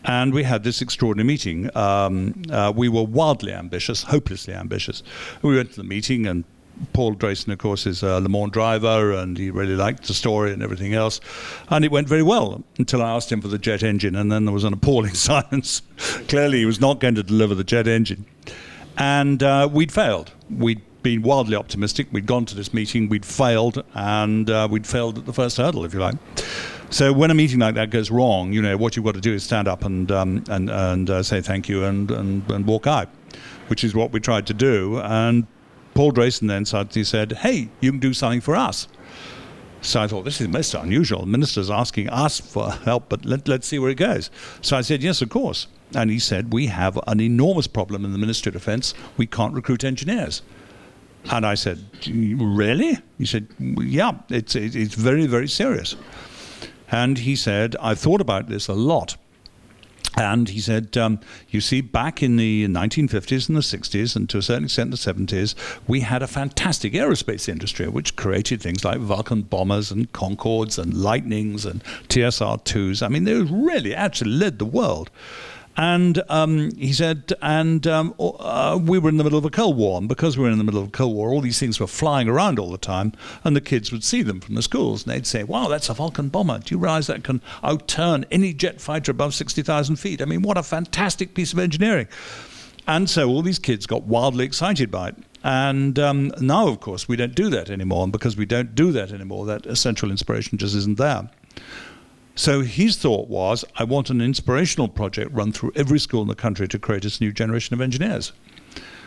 [0.05, 1.75] And we had this extraordinary meeting.
[1.75, 5.03] Um, uh, we were wildly ambitious, hopelessly ambitious.
[5.41, 6.45] We went to the meeting, and
[6.93, 10.53] Paul Drayson, of course, is a Le Mans driver, and he really liked the story
[10.53, 11.19] and everything else.
[11.69, 14.45] And it went very well until I asked him for the jet engine, and then
[14.45, 15.81] there was an appalling silence.
[16.27, 18.25] Clearly, he was not going to deliver the jet engine.
[18.97, 20.31] And uh, we'd failed.
[20.49, 22.07] We'd been wildly optimistic.
[22.11, 25.85] We'd gone to this meeting, we'd failed, and uh, we'd failed at the first hurdle,
[25.85, 26.15] if you like.
[26.91, 29.33] So when a meeting like that goes wrong, you know what you've got to do
[29.33, 32.87] is stand up and um, and and uh, say thank you and, and and walk
[32.87, 33.09] out,
[33.67, 34.99] which is what we tried to do.
[34.99, 35.45] And
[35.93, 38.87] Paul Drayson then suddenly said, "Hey, you can do something for us."
[39.81, 41.21] So I thought this is most unusual.
[41.21, 44.29] The minister's asking us for help, but let, let's see where it goes.
[44.61, 45.67] So I said, yes, of course.
[45.95, 48.93] And he said, we have an enormous problem in the Ministry of Defence.
[49.15, 50.41] We can't recruit engineers.
[51.31, 52.97] And I said, really?
[53.17, 55.95] He said, yeah, it's, it's very, very serious.
[56.91, 59.15] And he said, I've thought about this a lot.
[60.17, 64.39] And he said, um, you see, back in the 1950s and the 60s, and to
[64.39, 65.55] a certain extent the 70s,
[65.87, 70.93] we had a fantastic aerospace industry which created things like Vulcan bombers and Concordes and
[70.93, 73.03] Lightnings and TSR 2s.
[73.03, 75.09] I mean, they really actually led the world.
[75.79, 79.77] And um, he said, and um, uh, we were in the middle of a Cold
[79.77, 81.79] War, and because we were in the middle of a Cold War, all these things
[81.79, 83.13] were flying around all the time,
[83.45, 85.93] and the kids would see them from the schools, and they'd say, "Wow, that's a
[85.93, 86.59] Vulcan bomber!
[86.59, 90.21] Do you realise that can outturn any jet fighter above sixty thousand feet?
[90.21, 92.09] I mean, what a fantastic piece of engineering!"
[92.85, 95.15] And so all these kids got wildly excited by it.
[95.45, 98.91] And um, now, of course, we don't do that anymore, and because we don't do
[98.91, 101.29] that anymore, that essential inspiration just isn't there.
[102.35, 106.35] So his thought was, I want an inspirational project run through every school in the
[106.35, 108.31] country to create this new generation of engineers.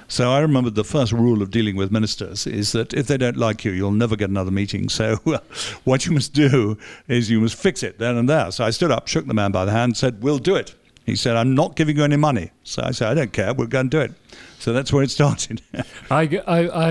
[0.08, 3.38] So I remember the first rule of dealing with ministers is that if they don't
[3.38, 4.90] like you, you'll never get another meeting.
[4.90, 5.16] So
[5.84, 6.76] what you must do
[7.08, 8.50] is you must fix it then and there.
[8.50, 10.74] So I stood up, shook the man by the hand, said, "We'll do it."
[11.06, 13.54] He said, "I'm not giving you any money." So I said, "I don't care.
[13.54, 14.12] We'll go and do it."
[14.62, 15.60] So that's where it started.
[16.10, 16.26] I,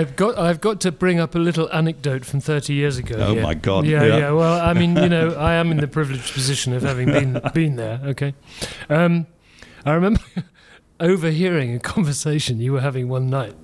[0.02, 3.16] have got I've got to bring up a little anecdote from 30 years ago.
[3.18, 3.44] Oh, here.
[3.44, 3.86] my God.
[3.86, 4.18] Yeah, Yeah.
[4.18, 7.42] yeah, Well, I mean, you know, I am in the privileged position of having been
[7.54, 8.02] been there.
[8.04, 8.34] Okay,
[8.90, 9.26] um,
[9.86, 10.20] I remember
[11.00, 13.56] overhearing a conversation you were having one night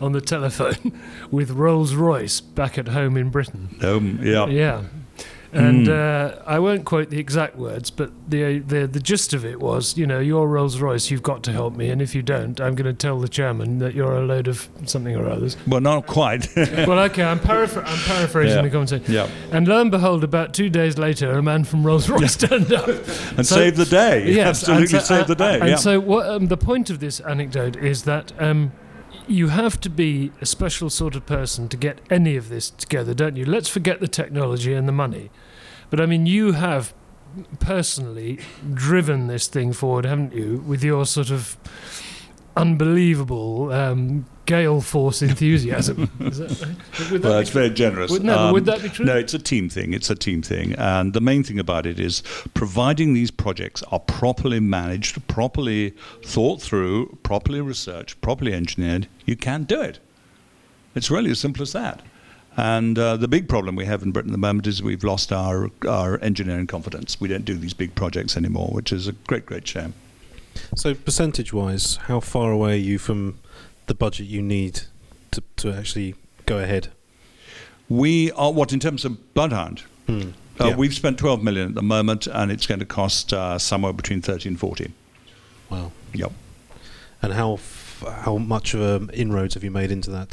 [0.00, 1.02] on the telephone
[1.32, 3.76] with Rolls Royce back at home in Britain.
[3.82, 4.46] Um, yeah.
[4.46, 4.84] Yeah.
[5.52, 9.60] And uh, I won't quote the exact words, but the, the the gist of it
[9.60, 12.60] was, you know, you're Rolls Royce, you've got to help me, and if you don't,
[12.60, 15.56] I'm going to tell the chairman that you're a load of something or others.
[15.66, 16.48] Well, not quite.
[16.56, 18.62] well, okay, I'm, paraphr- I'm paraphrasing Yeah.
[18.62, 19.12] the conversation.
[19.12, 19.28] yeah.
[19.52, 22.88] And lo and behold, about two days later, a man from Rolls Royce turned up.
[22.88, 24.30] And So- save the day.
[24.32, 25.60] Yes, Absolutely so- save the day.
[25.60, 25.76] And yeah.
[25.76, 28.72] so, what um, the point of this anecdote is that um,
[29.28, 33.14] you have to be a special sort of person to get any of this together,
[33.14, 33.44] don't you?
[33.44, 35.30] Let's forget the technology and the money,
[35.90, 36.94] but I mean, you have
[37.60, 38.38] personally
[38.72, 41.56] driven this thing forward, haven't you, with your sort of
[42.56, 46.10] unbelievable um, gale force enthusiasm?
[46.20, 46.76] Is that?
[47.10, 48.10] That well, it's very generous.
[48.10, 49.04] Would, no, Um, would that be true?
[49.04, 49.92] No, it's a team thing.
[49.92, 50.72] It's a team thing.
[50.74, 52.22] And the main thing about it is
[52.54, 59.64] providing these projects are properly managed, properly thought through, properly researched, properly engineered, you can
[59.64, 59.98] do it.
[60.94, 62.02] It's really as simple as that.
[62.56, 65.30] And uh, the big problem we have in Britain at the moment is we've lost
[65.30, 67.20] our, our engineering confidence.
[67.20, 69.92] We don't do these big projects anymore, which is a great, great shame.
[70.74, 73.38] So, percentage wise, how far away are you from
[73.86, 74.82] the budget you need
[75.32, 76.14] to, to actually
[76.46, 76.88] go ahead?
[77.88, 79.82] We are, what, in terms of Bloodhound?
[80.06, 80.30] Hmm.
[80.58, 80.76] Uh, Yeah.
[80.76, 84.22] We've spent 12 million at the moment, and it's going to cost uh, somewhere between
[84.22, 84.90] 30 and 40.
[85.70, 85.92] Wow.
[86.14, 86.32] Yep.
[87.22, 90.30] And how f- how much of um, inroads have you made into that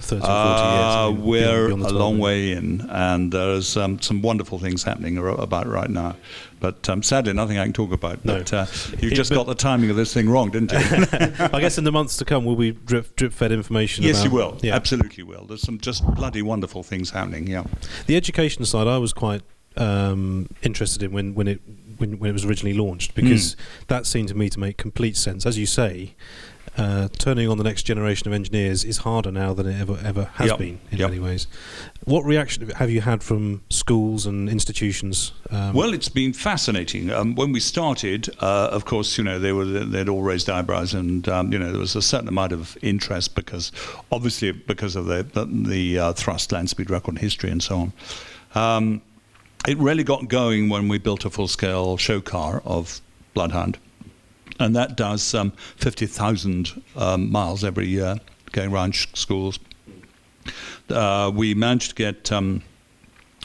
[0.00, 0.28] 30 or 40?
[0.28, 4.82] Uh, mean, we're beyond- beyond a long way in, and there's um, some wonderful things
[4.82, 6.16] happening about right now.
[6.62, 8.24] But um, sadly, nothing I can talk about.
[8.24, 8.38] No.
[8.38, 8.66] But uh,
[9.00, 10.78] you It- just but- got the timing of this thing wrong, didn't you?
[11.52, 14.04] I guess in the months to come, will we drip, drip fed information?
[14.04, 14.58] yes, about, you will.
[14.62, 14.76] Yeah.
[14.76, 15.44] Absolutely will.
[15.44, 17.48] There's some just bloody wonderful things happening.
[17.48, 17.64] Yeah.
[18.06, 19.42] The education side, I was quite
[19.76, 21.60] um, interested in when, when it
[21.98, 23.56] when, when it was originally launched because
[23.88, 25.46] that seemed to me to make complete sense.
[25.46, 26.14] As you say,
[26.78, 30.30] uh, turning on the next generation of engineers is harder now than it ever ever
[30.34, 30.58] has Yep.
[30.58, 31.10] been in Yep.
[31.10, 31.46] many ways.
[32.04, 35.32] What reaction have you had from schools and institutions?
[35.50, 37.10] Um, Well, it's been fascinating.
[37.10, 40.94] Um, when we started, uh, of course, you know they were they'd all raised eyebrows,
[40.94, 43.70] and um, you know there was a certain amount of interest because,
[44.10, 47.92] obviously, because of the the, the uh, thrust land speed record history and so on.
[48.54, 49.02] Um,
[49.68, 53.00] it really got going when we built a full-scale show car of
[53.34, 53.78] Bloodhound,
[54.58, 58.16] and that does um, fifty thousand um, miles every year
[58.52, 59.58] going around sh- schools.
[60.88, 62.32] Uh, we managed to get.
[62.32, 62.62] Um,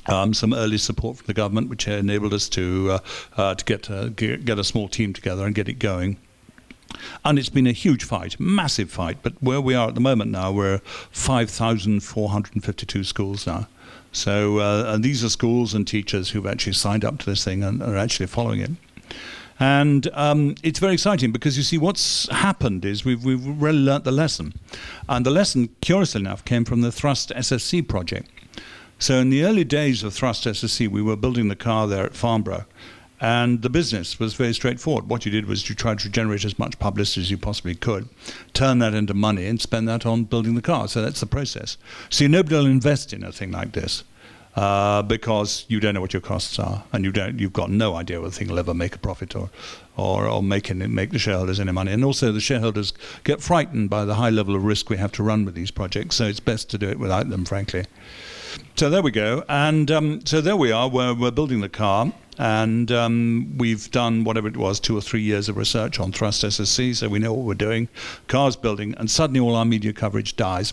[0.09, 2.99] um, some early support from the government, which enabled us to uh,
[3.35, 6.17] uh, to get, uh, get get a small team together and get it going.
[7.25, 9.17] And it's been a huge fight, massive fight.
[9.21, 10.79] But where we are at the moment now, we're
[11.11, 13.67] 5,452 schools now.
[14.13, 17.63] So uh, and these are schools and teachers who've actually signed up to this thing
[17.63, 18.71] and are actually following it.
[19.59, 24.03] And um, it's very exciting because you see what's happened is we've, we've really learnt
[24.03, 24.53] the lesson.
[25.09, 28.29] And the lesson, curiously enough, came from the Thrust SSC project.
[28.99, 32.15] So in the early days of Thrust SSC, we were building the car there at
[32.15, 32.65] Farnborough.
[33.19, 35.09] And the business was very straightforward.
[35.09, 38.07] What you did was you tried to generate as much publicity as you possibly could,
[38.53, 40.87] turn that into money, and spend that on building the car.
[40.87, 41.77] So that's the process.
[42.11, 44.03] See, nobody will invest in a thing like this
[44.57, 47.39] uh, because you don't know what your costs are, and you don't.
[47.39, 49.51] You've got no idea whether the thing will ever make a profit or,
[49.95, 51.91] or, or make any, make the shareholders any money.
[51.91, 52.91] And also, the shareholders
[53.23, 56.15] get frightened by the high level of risk we have to run with these projects.
[56.15, 57.85] So it's best to do it without them, frankly.
[58.75, 59.43] So there we go.
[59.47, 60.89] And um, so there we are.
[60.89, 62.11] We're, we're building the car.
[62.39, 66.43] And um, we've done whatever it was, two or three years of research on Thrust
[66.43, 67.89] SSC, so we know what we're doing.
[68.27, 70.71] Car's building, and suddenly all our media coverage dies.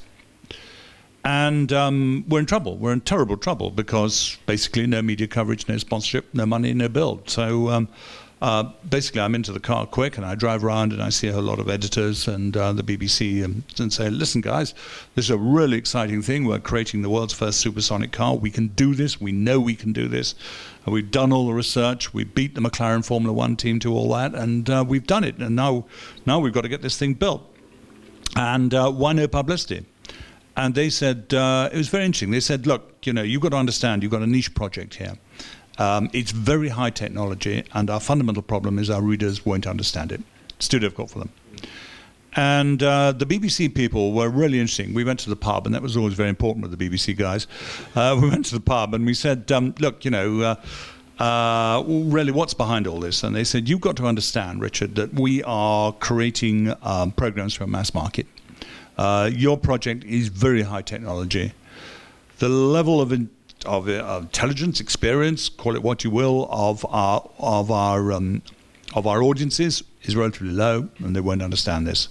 [1.24, 2.76] And um, we're in trouble.
[2.76, 7.30] We're in terrible trouble because basically no media coverage, no sponsorship, no money, no build.
[7.30, 7.88] So um,
[8.42, 11.40] uh, basically, I'm into the car quick and I drive around and I see a
[11.40, 14.74] lot of editors and uh, the BBC and, and say, listen, guys,
[15.14, 16.44] this is a really exciting thing.
[16.44, 18.36] We're creating the world's first supersonic car.
[18.36, 19.18] We can do this.
[19.18, 20.34] We know we can do this.
[20.84, 22.12] And we've done all the research.
[22.12, 25.38] We beat the McLaren Formula One team to all that, and uh, we've done it.
[25.38, 25.86] And now,
[26.26, 27.42] now we've got to get this thing built.
[28.36, 29.86] And uh, why no publicity?
[30.56, 32.30] And they said, uh, it was very interesting.
[32.30, 35.14] They said, look, you know, you've got to understand, you've got a niche project here.
[35.78, 40.20] Um, it's very high technology, and our fundamental problem is our readers won't understand it.
[40.56, 41.30] It's too difficult for them.
[42.36, 44.92] And uh, the BBC people were really interesting.
[44.94, 47.46] We went to the pub, and that was always very important with the BBC guys.
[47.94, 51.84] Uh, we went to the pub and we said, um, look, you know, uh, uh,
[51.86, 53.22] really, what's behind all this?
[53.22, 57.64] And they said, you've got to understand, Richard, that we are creating um, programs for
[57.64, 58.26] a mass market.
[58.96, 61.52] Uh, your project is very high technology.
[62.38, 63.30] The level of, in,
[63.66, 68.42] of, uh, of intelligence, experience, call it what you will, of our of our um,
[68.94, 72.08] of our audiences is relatively low, and they won't understand this.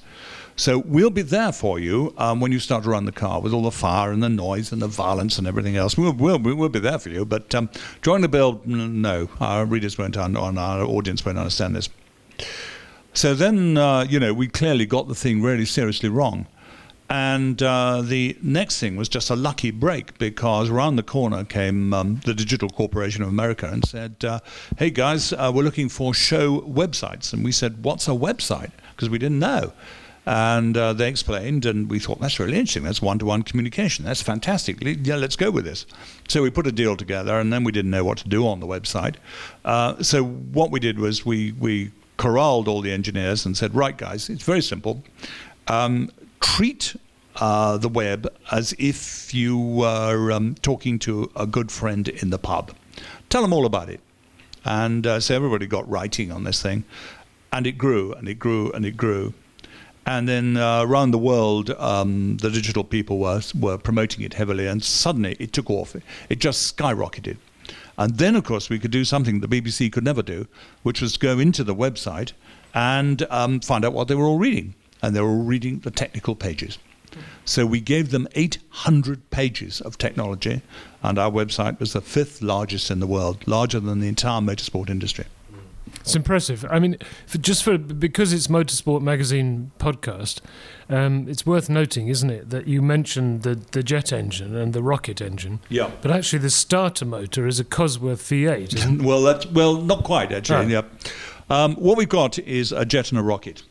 [0.56, 3.54] So we'll be there for you um, when you start to run the car with
[3.54, 5.98] all the fire and the noise and the violence and everything else.
[5.98, 7.26] We'll, we'll, we'll be there for you.
[7.26, 7.70] But um,
[8.04, 9.30] join the build, no.
[9.40, 11.90] Our readers won't, un- our audience won't understand this.
[13.14, 16.46] So then, uh, you know, we clearly got the thing really seriously wrong.
[17.10, 21.94] And uh, the next thing was just a lucky break because around the corner came
[21.94, 24.40] um, the Digital Corporation of America and said, uh,
[24.78, 27.34] Hey guys, uh, we're looking for show websites.
[27.34, 28.72] And we said, What's a website?
[28.96, 29.74] Because we didn't know.
[30.26, 32.84] And uh, they explained, and we thought, That's really interesting.
[32.84, 34.06] That's one to one communication.
[34.06, 34.78] That's fantastic.
[34.82, 35.86] Yeah, let's go with this.
[36.30, 38.62] So we put a deal together, and then we didn't know what to do on
[38.62, 39.16] the website.
[39.66, 43.98] Uh, so what we did was we, we corralled all the engineers and said, Right,
[43.98, 45.04] guys, it's very simple.
[45.68, 46.10] Um,
[46.44, 46.96] treat
[47.38, 52.38] uh, the web as if you were um, talking to a good friend in the
[52.38, 52.72] pub.
[53.30, 54.02] Tell them all about it.
[54.66, 56.84] And uh, so everybody got writing on this thing.
[57.52, 59.34] And it grew and it grew and it grew.
[60.06, 64.68] And then uh, around the world, um, the digital people were, were promoting it heavily,
[64.68, 65.96] and suddenly it took off.
[66.30, 67.38] It just skyrocketed.
[67.98, 70.48] And then, of course, we could do something the BBC could never do,
[70.82, 72.34] which was go into the website
[72.74, 74.76] and um, find out what they were all reading.
[75.04, 76.80] And they were all reading the technical pages.
[77.46, 80.62] So we gave them 800 pages of technology,
[81.04, 84.90] and our website was the fifth largest in the world, larger than the entire motorsport
[84.90, 85.26] industry.
[86.00, 86.66] It's impressive.
[86.70, 90.42] I mean, for, just for because it's Motorsport Magazine podcast,
[90.90, 94.82] um, it's worth noting, isn't it, that you mentioned the, the jet engine and the
[94.82, 95.92] rocket engine, Yeah.
[96.02, 99.02] but actually the starter motor is a Cosworth V8.
[99.04, 100.76] Well, that's well, not quite actually.
[100.76, 100.84] Oh.
[100.84, 100.84] Yeah.
[101.50, 103.64] Um, what we've got is a jet and a rocket,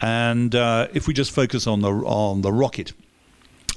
[0.00, 2.92] and uh, if we just focus on the on the rocket,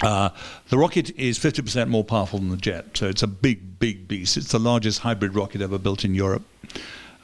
[0.01, 0.29] uh,
[0.69, 4.38] the rocket is 50% more powerful than the jet, so it's a big, big beast.
[4.38, 6.43] It's the largest hybrid rocket ever built in Europe.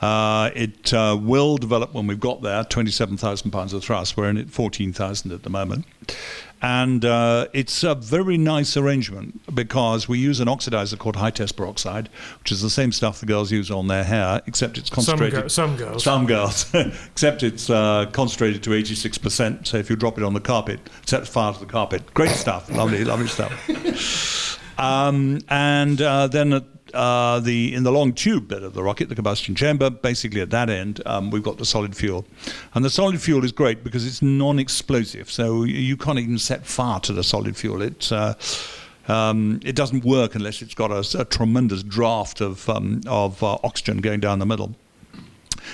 [0.01, 4.15] Uh, it uh, will develop when we've got there 27,000 pounds of thrust.
[4.15, 5.85] We're in at 14,000 at the moment.
[6.59, 11.55] And uh, it's a very nice arrangement because we use an oxidizer called high test
[11.55, 15.51] peroxide, which is the same stuff the girls use on their hair, except it's concentrated.
[15.51, 16.03] Some, go- some girls.
[16.03, 19.67] Some girls, except it's uh, concentrated to 86%.
[19.67, 22.11] So if you drop it on the carpet, it sets fire to the carpet.
[22.15, 22.71] Great stuff.
[22.71, 24.57] lovely, lovely stuff.
[24.79, 29.09] Um, and uh, then at, uh, the in the long tube bit of the rocket,
[29.09, 32.25] the combustion chamber, basically at that end, um, we've got the solid fuel,
[32.73, 36.99] and the solid fuel is great because it's non-explosive, so you- can't even set fire
[37.01, 37.81] to the solid fuel.
[37.81, 38.35] It's uh,
[39.07, 43.57] um, it doesn't work unless it's got a, a tremendous draft of um, of uh,
[43.63, 44.75] oxygen going down the middle.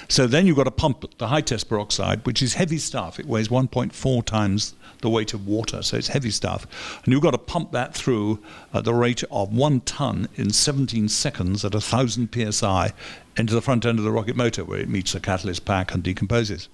[0.08, 3.20] So then you've got to pump the high test peroxide, which is heavy stuff.
[3.20, 6.66] It weighs 1.4 times the weight of water, so it's heavy stuff.
[7.04, 8.40] And you've got to pump that through
[8.74, 12.94] at the rate of one ton in 17 seconds at 1,000 psi
[13.38, 16.04] into the front end of the rocket motor, where it meets the catalyst pack and
[16.04, 16.70] decomposes.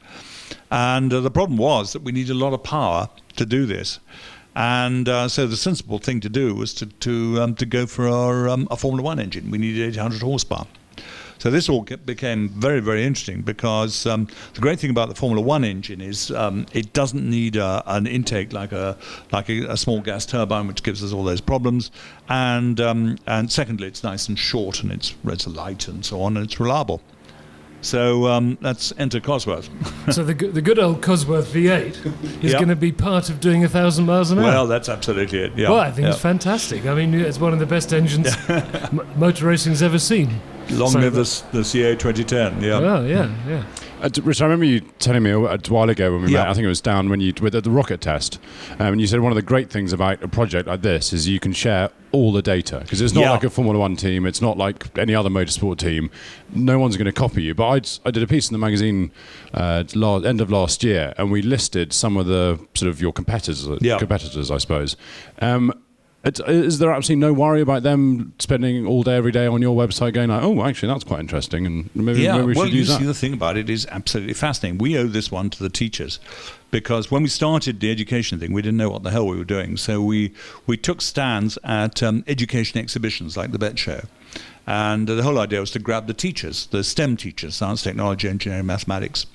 [0.71, 3.99] And uh, the problem was that we needed a lot of power to do this.
[4.55, 8.07] And uh, so the sensible thing to do was to to, um, to go for
[8.07, 9.51] our, um, a Formula One engine.
[9.51, 10.65] We needed 800 horsepower.
[11.39, 15.41] So this all became very, very interesting because um, the great thing about the Formula
[15.41, 18.97] One engine is um, it doesn't need a, an intake like a
[19.31, 21.91] like a, a small gas turbine, which gives us all those problems.
[22.27, 26.35] And um, and secondly, it's nice and short, and it's it's light and so on,
[26.35, 27.01] and it's reliable.
[27.81, 29.69] So um, that's enter Cosworth.
[30.13, 32.57] so the, the good old Cosworth V8 is Yeah.
[32.59, 34.45] going to be part of doing a thousand miles an hour.
[34.45, 35.53] well, that's absolutely it.
[35.55, 35.69] Yeah.
[35.69, 36.11] well, I think yeah.
[36.11, 36.85] it's fantastic.
[36.85, 40.41] I mean, it's one of the best engines m- motor racing's ever seen.
[40.71, 42.61] Long So live the, the CA 2010.
[42.61, 42.73] Yeah.
[42.79, 43.63] Oh, yeah, yeah.
[44.01, 46.39] Uh, Rich, I remember you telling me a, while ago when we Yeah.
[46.43, 46.47] met.
[46.49, 48.39] I think it was down when you with the, the rocket test,
[48.79, 51.27] um, and you said one of the great things about a project like this is
[51.27, 53.31] you can share all the data because it's not Yeah.
[53.31, 54.25] like a Formula One team.
[54.25, 56.09] It's not like any other motorsport team.
[56.55, 57.53] No one's going to copy you.
[57.53, 59.11] But I'd, I did a piece in the magazine
[59.53, 63.11] uh, la- end of last year, and we listed some of the sort of your
[63.11, 63.67] competitors.
[63.81, 63.97] Yeah.
[63.97, 64.95] Competitors, I suppose.
[65.41, 65.73] Um,
[66.23, 69.75] it's, is there absolutely no worry about them spending all day every day on your
[69.75, 72.73] website going like, oh, actually that's quite interesting, and maybe, Yeah, maybe we well, should
[72.73, 74.79] you use see, the thing about it is absolutely fascinating.
[74.79, 76.19] We owe this one to the teachers
[76.71, 79.43] because when we started the education thing, we didn't know what the hell we were
[79.45, 79.77] doing.
[79.77, 80.33] So we,
[80.67, 84.01] we took stands at um, education exhibitions like the Bett Show.
[84.69, 88.67] And the whole idea was to grab the teachers, the STEM teachers, science, technology, engineering,
[88.67, 89.25] mathematics.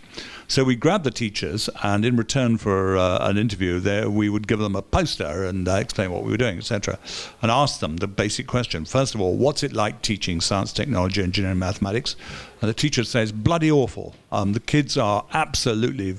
[0.47, 4.47] So we grabbed the teachers, and in return for uh, an interview, there we would
[4.47, 7.01] give them a poster and uh, explain what we were doing, etc.,
[7.43, 11.21] and ask them the basic question: first of all, what's it like teaching science, technology,
[11.21, 12.15] engineering, mathematics?
[12.61, 14.15] And the teacher says, "Bloody awful.
[14.31, 16.17] Um, the kids are absolutely,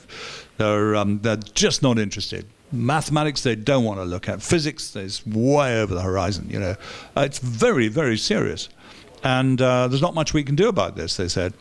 [0.57, 4.41] they're um, they're just not interested." Mathematics they don't want to look at.
[4.41, 6.49] Physics is way over the horizon.
[6.49, 6.75] You know,
[7.15, 8.67] uh, it's very very serious,
[9.25, 11.17] and uh, there's not much we can do about this.
[11.17, 11.53] They said.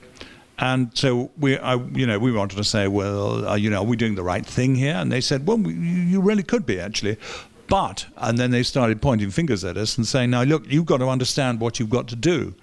[0.59, 3.85] And so we, I, you know, we wanted to say, well, uh, you know, are
[3.85, 4.95] we doing the right thing here?
[4.95, 7.17] And they said, well, we, you really could be actually.
[7.67, 10.99] But, and then they started pointing fingers at us and saying, now look, you've got
[10.99, 12.55] to understand what you've got to do.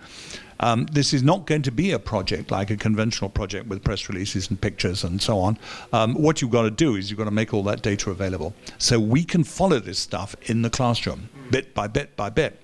[0.62, 4.08] Um, this is not going to be a project like a conventional project with press
[4.08, 5.58] releases and pictures and so on.
[5.92, 8.54] Um, what you've got to do is you've got to make all that data available.
[8.78, 12.61] So we can follow this stuff in the classroom, bit by bit by bit.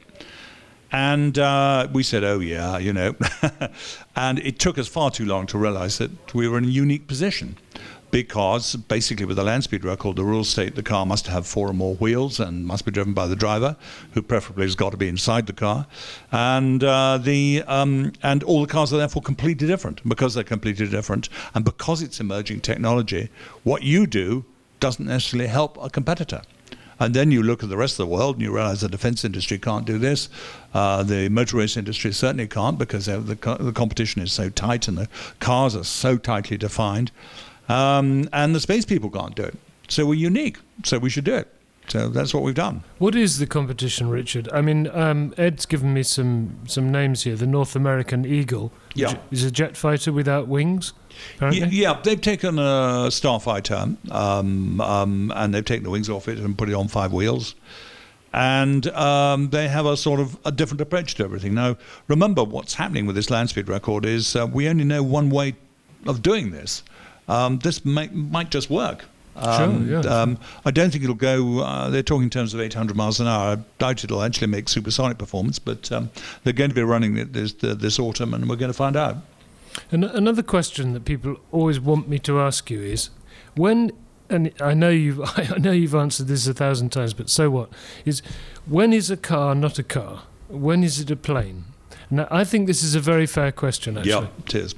[0.91, 3.15] And uh, we said, oh, yeah, you know.
[4.15, 7.07] and it took us far too long to realize that we were in a unique
[7.07, 7.57] position
[8.11, 11.69] because basically with the land speed record, the rules state the car must have four
[11.69, 13.75] or more wheels and must be driven by the driver,
[14.13, 15.87] who preferably has got to be inside the car,
[16.31, 20.07] and uh, the um, and all the cars are therefore completely different.
[20.07, 23.29] Because they're completely different, and because it's emerging technology,
[23.63, 24.45] what you do
[24.79, 26.41] doesn't necessarily help a competitor.
[26.99, 29.23] And then you look at the rest of the world and you realize the defense
[29.23, 30.29] industry can't do this.
[30.73, 34.97] Uh, the motor race industry certainly can't because the, the competition is so tight and
[34.97, 35.07] the
[35.39, 37.11] cars are so tightly defined.
[37.69, 39.55] Um, and the space people can't do it.
[39.87, 40.57] So we're unique.
[40.83, 41.47] So we should do it.
[41.87, 42.83] So that's what we've done.
[42.97, 44.49] What is the competition, Richard?
[44.51, 47.35] I mean, um, Ed's given me some some names here.
[47.35, 49.17] The North American Eagle yeah.
[49.31, 50.91] is a jet fighter without wings.
[51.41, 56.39] Yeah, yeah, they've taken a starfighter um, um, and they've taken the wings off it
[56.39, 57.55] and put it on five wheels.
[58.33, 61.53] And um, they have a sort of a different approach to everything.
[61.53, 65.29] Now, remember what's happening with this land speed record is uh, we only know one
[65.29, 65.55] way
[66.05, 66.83] of doing this
[67.27, 69.05] um, this may, might just work.
[69.35, 70.09] Um, sure, yeah.
[70.09, 71.59] Um, I don't think it'll go.
[71.59, 73.51] Uh, they're talking in terms of 800 miles an hour.
[73.51, 76.09] I doubt it'll actually make supersonic performance, but um,
[76.43, 79.17] they're going to be running it this, this autumn, and we're going to find out.
[79.91, 83.09] And another question that people always want me to ask you is,
[83.55, 83.91] when
[84.29, 87.69] and I know you've I know you've answered this a thousand times, but so what?
[88.05, 88.21] Is
[88.65, 90.23] when is a car not a car?
[90.49, 91.65] When is it a plane?
[92.09, 93.97] Now, I think this is a very fair question.
[93.97, 94.75] Actually, yeah, it is.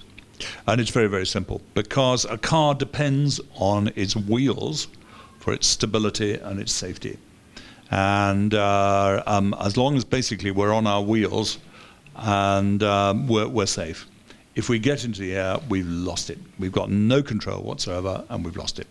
[0.67, 4.87] And it's very, very simple because a car depends on its wheels
[5.37, 7.17] for its stability and its safety.
[7.91, 11.59] And uh, um, as long as basically we're on our wheels
[12.15, 14.07] and um, we're, we're safe.
[14.59, 16.37] If we get into the air, we've lost it.
[16.59, 18.87] We've got no control whatsoever and we've lost it.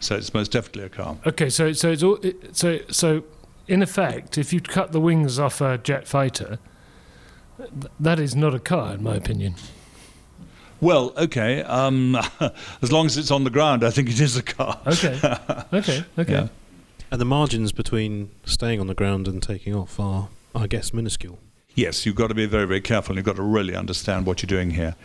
[0.00, 1.16] So it's most definitely a car.
[1.24, 2.18] Okay, so so it's all,
[2.50, 3.22] so so
[3.68, 6.58] in effect, if you cut the wings off a jet fighter,
[8.00, 9.54] that is not a car, in my opinion.
[10.80, 11.62] Well, okay.
[11.62, 12.16] Um,
[12.82, 14.80] as long as it's on the ground, I think it is a car.
[14.88, 15.20] Okay.
[15.72, 16.04] Okay.
[16.18, 16.32] Okay.
[16.32, 16.48] Yeah.
[17.12, 21.38] And the margins between staying on the ground and taking off are, I guess, minuscule.
[21.74, 23.16] Yes, you've got to be very, very careful.
[23.16, 24.96] You've got to really understand what you're doing here.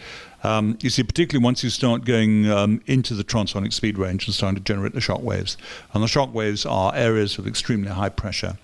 [0.43, 4.33] Um, you see, particularly once you start going um, into the transonic speed range and
[4.33, 5.57] starting to generate the shock waves.
[5.93, 8.57] And the shock waves are areas of extremely high pressure.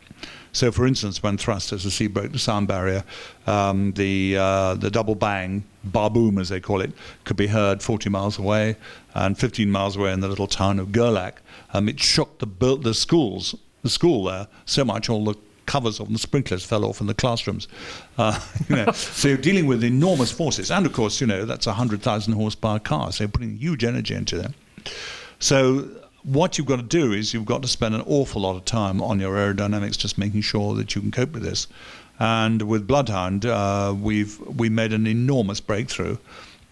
[0.53, 3.03] So, for instance, when Thrust SSC broke the sound barrier,
[3.47, 6.91] um, the uh, the double bang, bar boom as they call it,
[7.23, 8.75] could be heard 40 miles away,
[9.13, 11.41] and 15 miles away in the little town of Gerlach.
[11.73, 12.45] Um, it shook the
[12.75, 15.35] the schools, the school there so much all the
[15.71, 17.69] covers of the sprinklers fell off in the classrooms.
[18.17, 18.37] Uh,
[18.69, 21.73] you know, so you're dealing with enormous forces, and of course, you know that's a
[21.73, 24.53] hundred thousand horsepower car, so you're putting huge energy into them.
[25.39, 25.89] So
[26.23, 29.01] what you've got to do is you've got to spend an awful lot of time
[29.01, 31.67] on your aerodynamics, just making sure that you can cope with this.
[32.19, 36.17] And with Bloodhound, uh, we've we made an enormous breakthrough.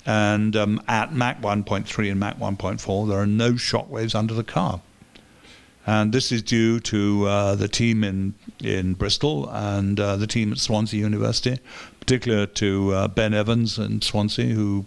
[0.06, 4.44] And um, at Mach 1.3 and Mach 1.4, there are no shock waves under the
[4.44, 4.82] car.
[5.88, 10.52] And this is due to uh, the team in, in Bristol and uh, the team
[10.52, 11.60] at Swansea University,
[12.00, 14.86] particularly to uh, Ben Evans in Swansea, who,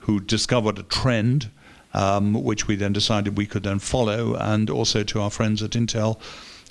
[0.00, 1.50] who discovered a trend
[1.94, 5.70] um, which we then decided we could then follow, and also to our friends at
[5.72, 6.18] Intel,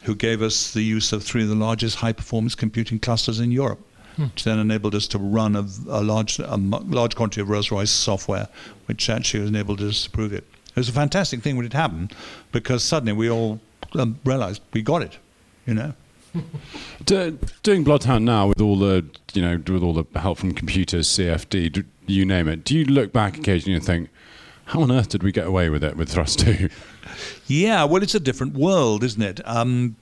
[0.03, 3.51] who gave us the use of three of the largest high performance computing clusters in
[3.51, 3.79] Europe.
[4.15, 4.23] Hmm.
[4.23, 7.91] Which then enabled us to run a, a large, a large quantity of Rolls Royce
[7.91, 8.49] software,
[8.87, 10.45] which actually enabled us to prove it.
[10.71, 12.13] It was a fantastic thing when it happened,
[12.51, 13.59] because suddenly we all
[13.93, 15.17] um, realized we got it,
[15.65, 15.93] you know.
[17.05, 21.83] doing Bloodhound now with all the you know with all the help from computers, CFD,
[22.07, 22.63] you name it.
[22.63, 24.09] Do you look back occasionally and think,
[24.65, 26.69] how on earth did we get away with it with Thrust 2?
[27.47, 29.41] Yeah, well, it's a different world, isn't it?
[29.45, 29.97] Um,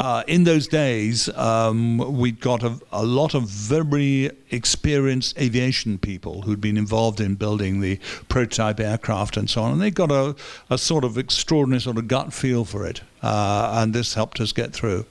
[0.00, 6.40] uh, in those days, um, we'd got a, a, lot of very experienced aviation people
[6.42, 7.98] who'd been involved in building the
[8.30, 10.34] prototype aircraft and so on, and they got a,
[10.70, 14.52] a sort of extraordinary sort of gut feel for it, uh, and this helped us
[14.52, 15.04] get through.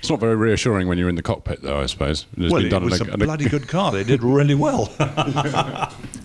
[0.00, 1.78] It's not very reassuring when you're in the cockpit, though.
[1.78, 2.26] I suppose.
[2.36, 3.92] It's well, it was a, a bloody good car.
[3.92, 4.92] They did really well.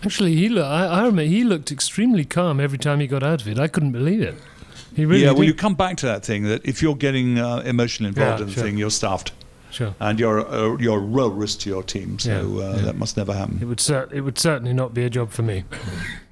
[0.03, 3.41] Actually, he look, I, I, remember he looked extremely calm every time he got out
[3.41, 3.59] of it.
[3.59, 4.35] I couldn't believe it.
[4.95, 5.37] He really yeah, did.
[5.37, 8.43] well, you come back to that thing that if you're getting uh, emotionally involved yeah,
[8.43, 8.63] in the sure.
[8.63, 9.31] thing, you're stuffed.
[9.71, 9.93] Sure.
[9.99, 12.17] and you're a, you're a real risk to your team.
[12.17, 12.81] So Yeah, uh, yeah.
[12.83, 13.67] that must never It happen.
[13.67, 15.65] would cer- it would certainly not be a job for me.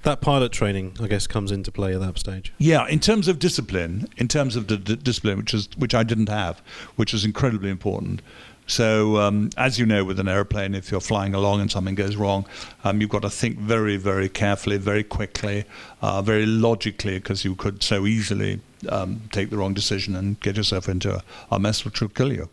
[0.04, 2.52] That pilot training, I guess, comes into play at that stage.
[2.58, 6.02] Yeah, in terms of discipline, in terms of the d- discipline, which is which I
[6.02, 6.60] didn't have,
[6.96, 8.20] which was incredibly important.
[8.66, 12.16] So, um, as you know, with an aeroplane, if you're flying along and something goes
[12.16, 12.46] wrong,
[12.82, 15.64] um, you've got to think very, very carefully, very quickly,
[16.00, 20.56] uh, very logically, because you could so easily um, take the wrong decision and get
[20.56, 22.48] yourself into a, a mess which will kill you.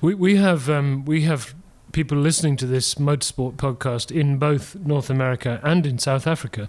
[0.00, 1.54] We we have um, we have
[1.92, 6.68] people listening to this motorsport podcast in both North America and in South Africa.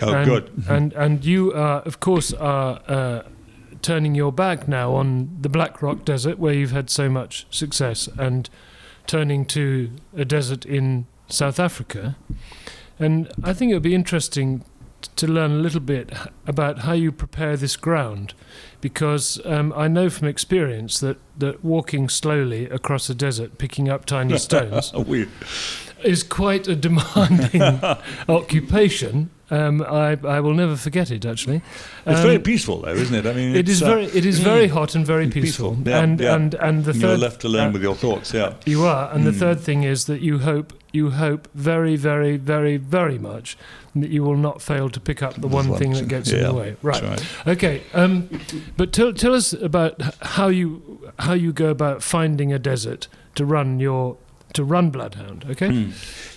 [0.00, 0.64] Oh, and, good.
[0.68, 3.22] And and you are of course are uh,
[3.82, 8.08] turning your back now on the Black Rock Desert where you've had so much success
[8.18, 8.48] and
[9.06, 12.16] turning to a desert in South Africa.
[12.98, 14.64] And I think it would be interesting
[15.16, 16.12] to learn a little bit
[16.46, 18.34] about how you prepare this ground
[18.80, 24.04] because um, I know from experience that, that walking slowly across a desert, picking up
[24.04, 24.92] tiny stones,
[26.04, 27.62] is quite a demanding
[28.28, 29.30] occupation.
[29.50, 31.60] Um, I, I will never forget it, actually.
[32.06, 33.26] it's Um, very peaceful, though, isn't it?
[33.26, 35.90] I mean, it is uh, very it is very hot and very peaceful, peaceful.
[35.90, 36.34] Yeah, and, yeah.
[36.34, 38.32] and and the you're third left alone uh, with your thoughts.
[38.32, 38.54] Yeah.
[38.66, 39.38] you are, and the Mm.
[39.38, 43.56] third thing is that you hope you hope very very very very much
[43.96, 46.42] that you will not fail to pick up the one one thing that gets in
[46.42, 46.76] the way.
[46.82, 47.02] Right.
[47.02, 47.80] That's Okay.
[47.94, 48.28] Um,
[48.76, 50.80] but tell tell us about how you
[51.18, 54.16] how you go about finding a desert to run your
[54.52, 55.44] to run Bloodhound.
[55.50, 55.68] Okay.
[55.68, 55.92] Mm.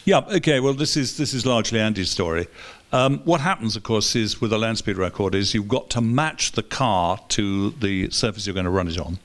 [0.05, 0.19] Yeah.
[0.37, 0.59] Okay.
[0.59, 2.47] Well, this is this is largely Andy's story.
[2.93, 5.99] Um, what happens, of course, is with a land speed record is you've got to
[5.99, 9.17] match the car to the surface you're going to run it on.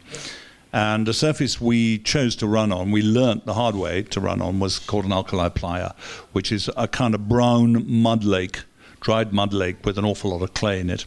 [0.73, 4.41] And the surface we chose to run on, we learnt the hard way to run
[4.41, 5.93] on, was called an alkali playa,
[6.33, 8.62] which is a kind of brown mud lake,
[9.01, 11.05] dried mud lake with an awful lot of clay in it.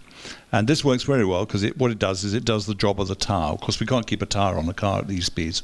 [0.51, 3.07] And this works very well because what it does is it does the job of
[3.07, 3.53] the tire.
[3.53, 5.63] Of course, we can't keep a tire on a car at these speeds.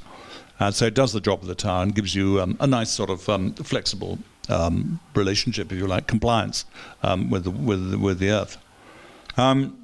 [0.60, 2.90] And so it does the job of the tire and gives you um, a nice
[2.90, 4.18] sort of um, flexible
[4.50, 6.66] um, relationship, if you like, compliance
[7.04, 8.58] um, with, the, with, the, with the earth.
[9.38, 9.78] Um,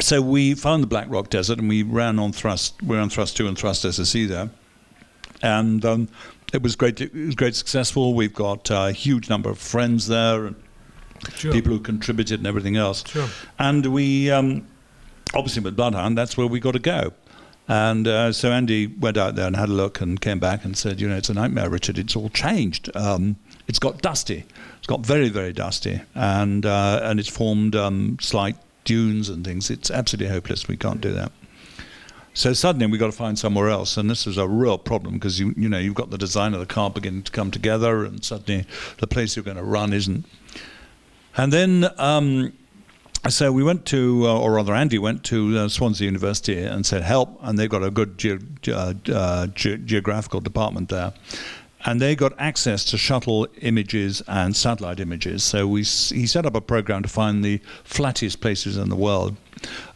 [0.00, 2.80] so we found the Black Rock Desert and we ran on thrust.
[2.82, 4.48] We were on thrust two and thrust SSC there,
[5.42, 6.08] and um,
[6.52, 7.00] it was great.
[7.00, 8.14] It was great successful.
[8.14, 10.56] We've got a huge number of friends there and
[11.34, 11.52] Sure.
[11.52, 13.04] people who contributed and everything else.
[13.08, 13.28] Sure.
[13.58, 14.64] And we um,
[15.34, 17.12] obviously with Bloodhound, that's where we got to go.
[17.66, 20.76] And uh, so Andy went out there and had a look and came back and
[20.76, 21.98] said, you know, it's a nightmare, Richard.
[21.98, 22.90] It's all changed.
[22.96, 23.36] Um,
[23.68, 24.44] it's got dusty.
[24.78, 29.70] It's got very, very dusty, and uh, and it's formed um, slight dunes and things.
[29.70, 30.66] It's absolutely hopeless.
[30.66, 31.30] We can't do that.
[32.32, 35.38] So suddenly we've got to find somewhere else, and this is a real problem because
[35.38, 38.24] you you know you've got the design of the car beginning to come together, and
[38.24, 38.64] suddenly
[38.98, 40.24] the place you're going to run isn't.
[41.36, 42.52] And then um,
[43.28, 47.02] so we went to, uh, or rather, Andy went to uh, Swansea University and said,
[47.02, 51.12] "Help!" And they've got a good ge- uh, uh, ge- geographical department there,
[51.84, 55.44] and they got access to shuttle images and satellite images.
[55.44, 59.36] So we he set up a program to find the flattest places in the world.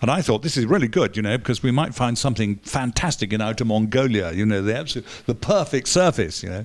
[0.00, 3.32] And I thought this is really good, you know, because we might find something fantastic
[3.32, 6.64] in outer Mongolia, you know, the absolute, the perfect surface, you know.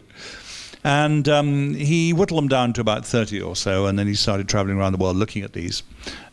[0.84, 4.47] And um, he whittled them down to about 30 or so, and then he started
[4.47, 5.84] traveling around the world looking at these.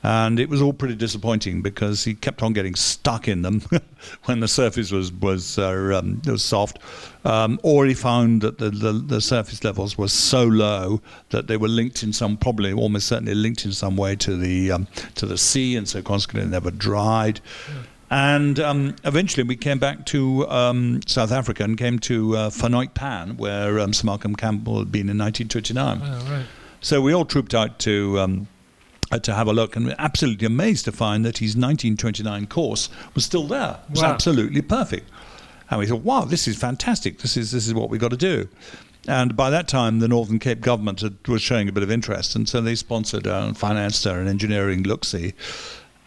[0.03, 3.63] And it was all pretty disappointing because he kept on getting stuck in them
[4.25, 6.79] when the surface was was uh, um, was soft,
[7.25, 11.01] um, or he found that the, the the surface levels were so low
[11.31, 14.73] that they were linked in some probably almost certainly linked in some way to the
[14.73, 17.41] um, to the sea, and so consequently never dried.
[18.11, 22.51] And um, eventually we came back to um, South Africa and came to uh,
[22.95, 26.01] Pan, where um, Sir Malcolm Campbell had been in 1929.
[26.01, 26.47] Oh, right.
[26.81, 28.47] So we all trooped out to um,
[29.15, 33.25] uh, to have a look, and absolutely amazed to find that his 1929 course was
[33.25, 33.79] still there.
[33.89, 34.13] It was Wow.
[34.13, 35.11] absolutely perfect.
[35.71, 37.19] And we thought, wow, this is fantastic.
[37.19, 38.49] This is this is what we've got to do.
[39.07, 42.35] And by that time, the Northern Cape government had, was showing a bit of interest,
[42.37, 45.35] and so they sponsored uh, and financed uh, an engineering look-see.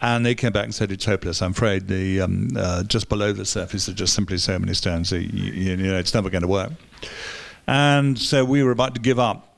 [0.00, 1.42] And they came back and said it's hopeless.
[1.42, 5.08] I'm afraid the um, uh, just below the surface are just simply so many stones.
[5.08, 6.70] So you, you know, it's never going to work.
[7.66, 9.56] And so we were about to give up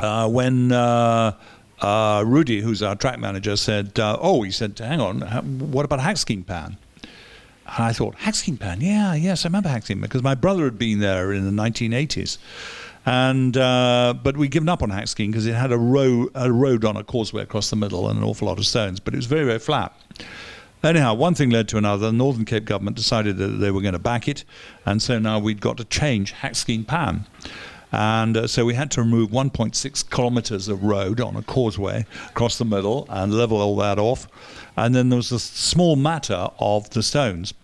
[0.00, 1.32] uh, when uh,
[1.80, 5.20] uh, Rudy, who's our track manager, said, uh, "Oh, he said, hang on,
[5.72, 6.76] what about Hakskeen Pan?"
[7.66, 10.78] And I thought, Hakskeen Pan, yeah, yes, I remember Hakskeen Pan because my brother had
[10.78, 12.38] been there in the 1980s.
[13.06, 16.84] And uh, but we'd given up on Hakskeen because it had a road, a road
[16.84, 19.26] on a causeway across the middle and an awful lot of stones, but it was
[19.26, 19.92] very, very flat.
[20.82, 22.06] Anyhow, one thing led to another.
[22.06, 24.44] The Northern Cape government decided that they were going to back it,
[24.84, 27.26] and so now we'd got to change Hakskeen Pan.
[27.94, 32.58] And uh, so we had to remove 1.6 kilometres of road on a causeway across
[32.58, 34.26] the middle and level all that off.
[34.76, 37.54] And then there was a small matter of the stones.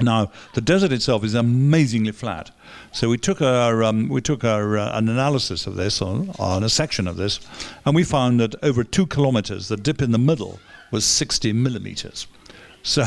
[0.00, 2.50] Now, the desert itself is amazingly flat.
[2.92, 6.62] So we took our um, we took our uh, an analysis of this on, on
[6.62, 7.40] a section of this,
[7.84, 12.26] and we found that over two kilometers, the dip in the middle was 60 millimeters.
[12.84, 13.04] So,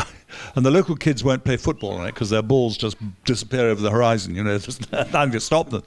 [0.55, 3.81] and the local kids won't play football on it because their balls just disappear over
[3.81, 4.35] the horizon.
[4.35, 5.83] You know, there's nothing to stop them.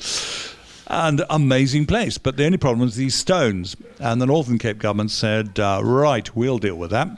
[0.87, 3.75] And amazing place, but the only problem is these stones.
[4.01, 7.09] And the Northern Cape government said, uh, "Right, we'll deal with that."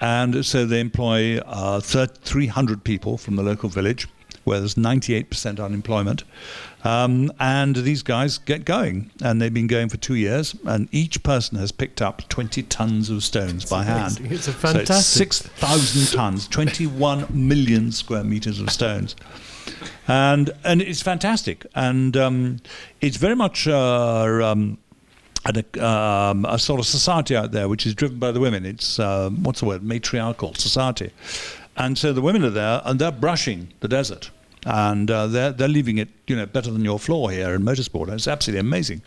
[0.00, 4.06] And so they employ uh, 300 people from the local village,
[4.44, 6.24] where there's 98% unemployment.
[6.84, 9.10] Um, and these guys get going.
[9.22, 10.54] And they've been going for two years.
[10.66, 14.20] And each person has picked up 20 tons of stones by hand.
[14.24, 19.16] It's a So fantastic- 6,000 tons, 21 million square meters of stones.
[20.06, 21.64] And, and it's fantastic.
[21.74, 22.58] And um,
[23.00, 23.66] it's very much.
[23.66, 24.78] Uh, um,
[25.46, 28.64] a, um, a sort of society out there which is driven by the women.
[28.64, 29.82] It's um, what's the word?
[29.82, 31.10] Matriarchal society,
[31.76, 34.30] and so the women are there and they're brushing the desert,
[34.64, 38.12] and uh, they're they're leaving it you know better than your floor here in motorsport.
[38.12, 39.02] It's absolutely amazing.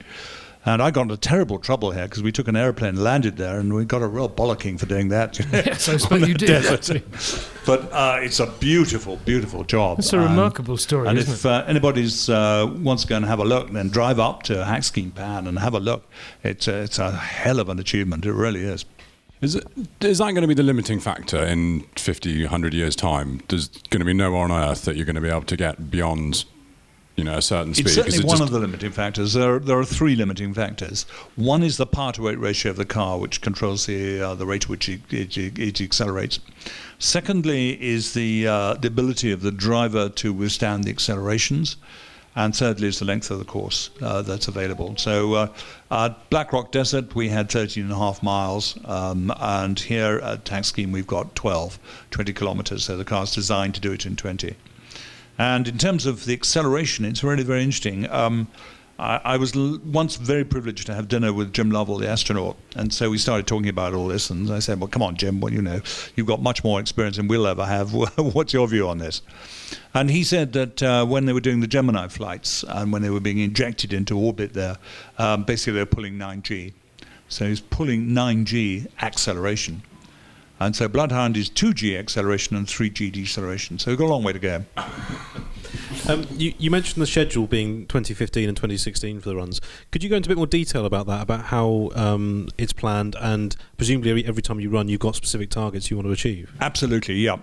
[0.65, 3.73] And I got into terrible trouble here because we took an airplane, landed there, and
[3.73, 5.39] we got a real bollocking for doing that.
[5.53, 6.63] Yes, I suppose you did.
[7.65, 9.99] But uh, it's a beautiful, beautiful job.
[9.99, 13.45] It's a remarkable story, And if uh, anybody's uh, wants to go and have a
[13.45, 16.03] look, then drive up to Hakskeen Pan and have a look.
[16.43, 18.25] It's it's a hell of an achievement.
[18.25, 18.83] It really is.
[19.41, 19.67] Is, it,
[20.01, 23.41] is that going to be the limiting factor in 50, 100 years' time?
[23.49, 25.91] There's going to be nowhere on Earth that you're going to be able to get
[25.91, 26.45] beyond,
[27.15, 27.85] you know, a certain speed.
[27.85, 29.33] It's certainly it one of the limiting factors.
[29.33, 31.03] There are, there are three limiting factors.
[31.35, 34.47] One is the power to weight ratio of the car, which controls the uh, the
[34.47, 36.39] rate at which it, it, it accelerates.
[36.97, 41.77] Secondly, is the uh, the ability of the driver to withstand the accelerations.
[42.37, 44.95] And thirdly, is the length of the course uh, that's available.
[44.97, 45.47] So uh,
[45.89, 48.77] at Black Rock Desert, we had 13 and a half miles.
[48.85, 51.79] Um, and here at Hakskeen, we've got 12,
[52.11, 52.85] 20 kilometers.
[52.85, 54.55] So the car's designed to do it in 20.
[55.39, 58.07] And in terms of the acceleration, it's really very interesting.
[58.11, 58.47] Um,
[58.99, 62.57] I, I was l- once very privileged to have dinner with Jim Lovell, the astronaut,
[62.75, 64.29] and so we started talking about all this.
[64.29, 65.39] And I said, "Well, come on, Jim.
[65.39, 65.81] Well, you know,
[66.15, 67.93] you've got much more experience than we'll ever have.
[68.17, 69.21] What's your view on this?"
[69.93, 73.09] And he said that uh, when they were doing the Gemini flights and when they
[73.09, 74.77] were being injected into orbit there,
[75.17, 76.73] um, basically they were pulling 9G.
[77.29, 79.83] So he's pulling 9G acceleration.
[80.59, 83.77] And so Bloodhound is 2G acceleration and 3G deceleration.
[83.79, 84.65] So we've got a long way to go.
[86.09, 89.61] Um, you, you mentioned the schedule being 2015 and 2016 for the runs.
[89.91, 93.15] Could you go into a bit more detail about that, about how um, it's planned,
[93.19, 96.51] and presumably every, every time you run, you've got specific targets you want to achieve?
[96.61, 97.37] Absolutely, yeah.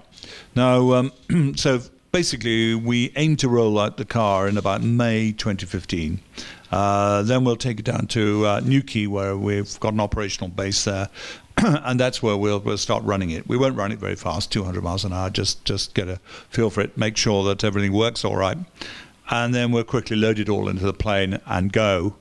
[0.54, 1.12] Now, um,
[1.56, 1.80] so
[2.12, 6.20] basically, we aim to roll out the car in about May 2015.
[6.70, 10.84] Uh, then we'll take it down to uh, Newquay, where we've got an operational base
[10.84, 11.08] there.
[11.64, 13.46] and that's where we'll, we'll start running it.
[13.48, 16.16] We won't run it very fast, 200 miles an hour, just, just get a
[16.48, 18.58] feel for it, make sure that everything works all right.
[19.30, 22.16] And then we'll quickly load it all into the plane and go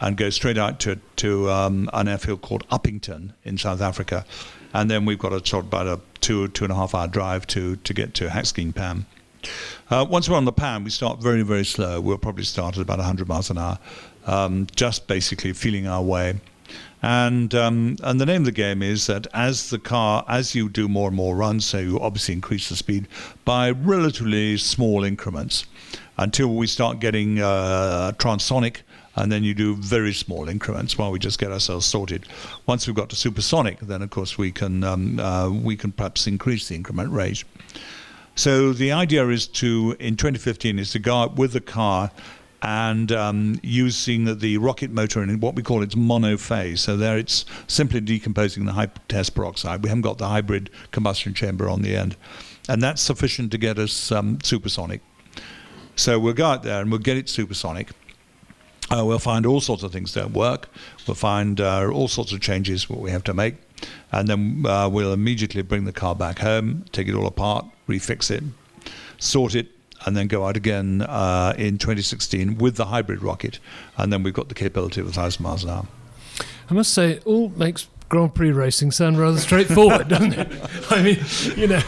[0.00, 4.24] and go straight out to, to um, an airfield called Upington in South Africa.
[4.72, 7.08] And then we've got a sort of about a two, two and a half hour
[7.08, 9.06] drive to, to get to Hakskeen Pan.
[9.90, 12.00] Uh, once we're on the pan, we start very, very slow.
[12.00, 13.78] We'll probably start at about 100 miles an hour,
[14.26, 16.40] um, just basically feeling our way.
[17.02, 20.68] And um, and the name of the game is that as the car, as you
[20.68, 23.06] do more and more runs, so you obviously increase the speed
[23.44, 25.66] by relatively small increments
[26.18, 28.78] until we start getting uh, transonic,
[29.14, 32.26] and then you do very small increments while we just get ourselves sorted.
[32.66, 36.26] Once we've got to supersonic, then of course we can um, uh, we can perhaps
[36.26, 37.44] increase the increment rate.
[38.36, 42.10] So the idea is to in 2015 is to go out with the car
[42.62, 46.78] and um, using the, rocket motor in what we call its monophase.
[46.78, 49.82] So there it's simply decomposing the high test peroxide.
[49.82, 52.16] We haven't got the hybrid combustion chamber on the end.
[52.68, 55.00] And that's sufficient to get us um, supersonic.
[55.94, 57.90] So we'll go out there and we'll get it supersonic.
[58.90, 60.68] Uh, we'll find all sorts of things that don't work.
[61.06, 63.56] We'll find uh, all sorts of changes what we have to make,
[64.12, 68.30] and then uh, we'll immediately bring the car back home, take it all apart, refix
[68.30, 68.44] it,
[69.18, 69.68] sort it,
[70.04, 73.58] and then go out again uh, in 2016 with the hybrid rocket,
[73.96, 75.86] and then we've got the capability of 1,000 miles an hour.
[76.68, 80.48] I must say, it all makes Grand Prix racing sound rather straightforward, doesn't it?
[80.90, 81.18] I mean,
[81.56, 81.80] you know,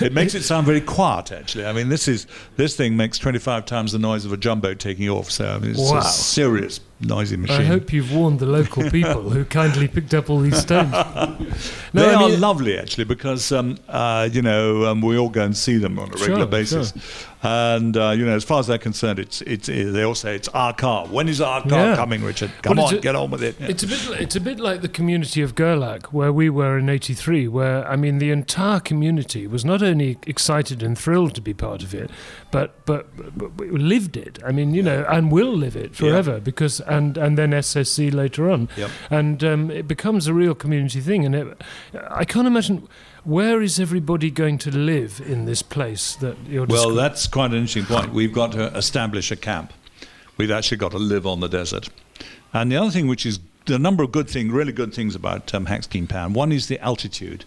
[0.00, 1.64] It makes it sound very quiet, actually.
[1.66, 5.08] I mean, this is this thing makes 25 times the noise of a jumbo taking
[5.08, 5.30] off.
[5.30, 5.98] So I mean, it's Wow.
[5.98, 7.60] a serious noisy machine.
[7.60, 10.92] I hope you've warned the local people who kindly picked up all these stones.
[10.92, 15.42] No, they I are lovely, actually, because um, uh, you know um, we all go
[15.44, 16.92] and see them on a regular Sure, basis,
[17.42, 20.34] and uh, you know as far as they're concerned, it's it's it, they all say
[20.36, 21.06] it's our car.
[21.06, 21.96] When is our car Yeah.
[21.96, 22.50] coming, Richard?
[22.62, 23.56] Come Well, on, a- get on with it.
[23.58, 23.68] Yeah.
[23.68, 24.20] It's a bit.
[24.20, 27.48] It's a bit like the community of Gerlach, where we were in '83.
[27.48, 31.82] Where I mean, the entire community was not only excited and thrilled to be part
[31.82, 32.10] of it,
[32.50, 34.38] but but, but lived it.
[34.46, 38.50] I mean, you know, and will live it forever because and and then SSC later
[38.50, 38.90] on, Yep.
[39.10, 41.24] and um, it becomes a real community thing.
[41.24, 41.62] And it,
[42.10, 42.88] I can't imagine
[43.24, 46.66] where is everybody going to live in this place that you're.
[46.66, 48.12] Well, descri- that's quite an interesting point.
[48.12, 49.72] We've got to establish a camp.
[50.36, 51.88] We've actually got to live on the desert.
[52.52, 55.54] And the other thing, which is the number of good things, really good things about
[55.54, 57.44] um, Hakskeen Pan, one is the altitude.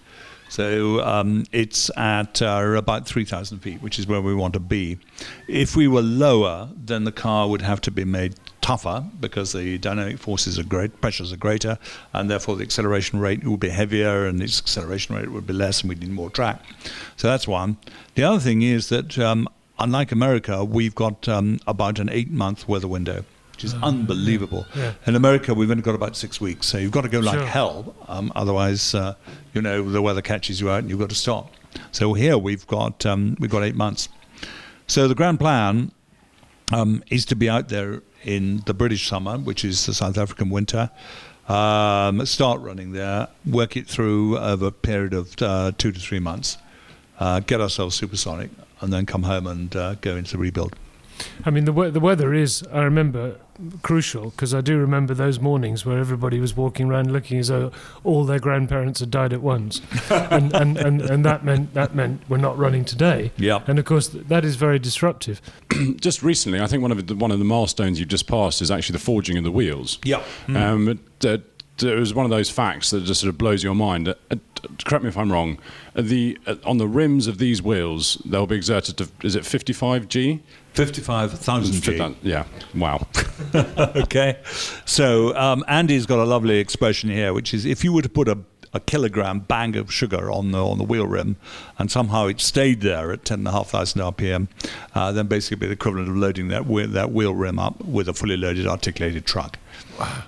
[0.49, 4.99] So um, it's at uh, about 3,000 feet, which is where we want to be.
[5.47, 9.77] If we were lower, then the car would have to be made tougher because the
[9.77, 11.77] dynamic forces are great, pressures are greater,
[12.13, 15.81] and therefore the acceleration rate would be heavier and its acceleration rate would be less,
[15.81, 16.61] and we need more track.
[17.17, 17.77] So that's one.
[18.15, 19.47] The other thing is that, um,
[19.77, 23.25] unlike America, we've got um, about an eight month weather window.
[23.51, 24.65] Which is unbelievable.
[24.75, 24.93] yeah.
[25.05, 27.45] In America, we've only got about six weeks, so you've got to go like Sure.
[27.45, 27.95] hell.
[28.07, 29.13] Um, otherwise, uh,
[29.53, 31.53] you know, the weather catches you out, and you've got to stop.
[31.91, 34.09] So here we've got um, we've got eight months.
[34.87, 35.91] So the grand plan
[36.71, 40.49] um, is to be out there in the British summer, which is the South African
[40.49, 40.89] winter.
[41.47, 46.19] Um, start running there, work it through over a period of uh, two to three
[46.19, 46.57] months,
[47.19, 48.49] uh, get ourselves supersonic,
[48.79, 50.75] and then come home and uh, go into rebuild.
[51.45, 53.37] I mean, the we- the weather is, I remember,
[53.81, 57.71] crucial because I do remember those mornings where everybody was walking around looking as though
[58.03, 62.21] all their grandparents had died at once, and, and, and, and that meant that meant
[62.29, 63.31] we're not running today.
[63.37, 63.59] Yeah.
[63.67, 65.41] And of course, th- that is very disruptive.
[65.99, 68.71] just recently, I think one of the, one of the milestones you've just passed is
[68.71, 69.99] actually the forging of the wheels.
[70.03, 70.23] Yeah.
[70.47, 71.37] Um, it, uh,
[71.81, 74.07] it was one of those facts that just sort of blows your mind.
[74.07, 74.35] Uh, uh,
[74.85, 75.57] correct me if I'm wrong.
[75.95, 79.45] Uh, the uh, on the rims of these wheels, they'll be exerted to is it
[79.45, 80.41] 55 G?
[80.73, 82.15] 55,000 G.
[82.23, 82.45] Yeah.
[82.73, 83.07] Wow.
[83.55, 84.39] okay.
[84.85, 88.27] So um, Andy's got a lovely expression here, which is if you were to put
[88.27, 88.39] a,
[88.73, 91.35] a kilogram bang of sugar on the on the wheel rim,
[91.77, 94.47] and somehow it stayed there at ten and a half thousand RPM,
[94.95, 97.83] uh, then basically it'd be the equivalent of loading that wheel, that wheel rim up
[97.85, 99.59] with a fully loaded articulated truck.
[99.99, 100.23] Wow.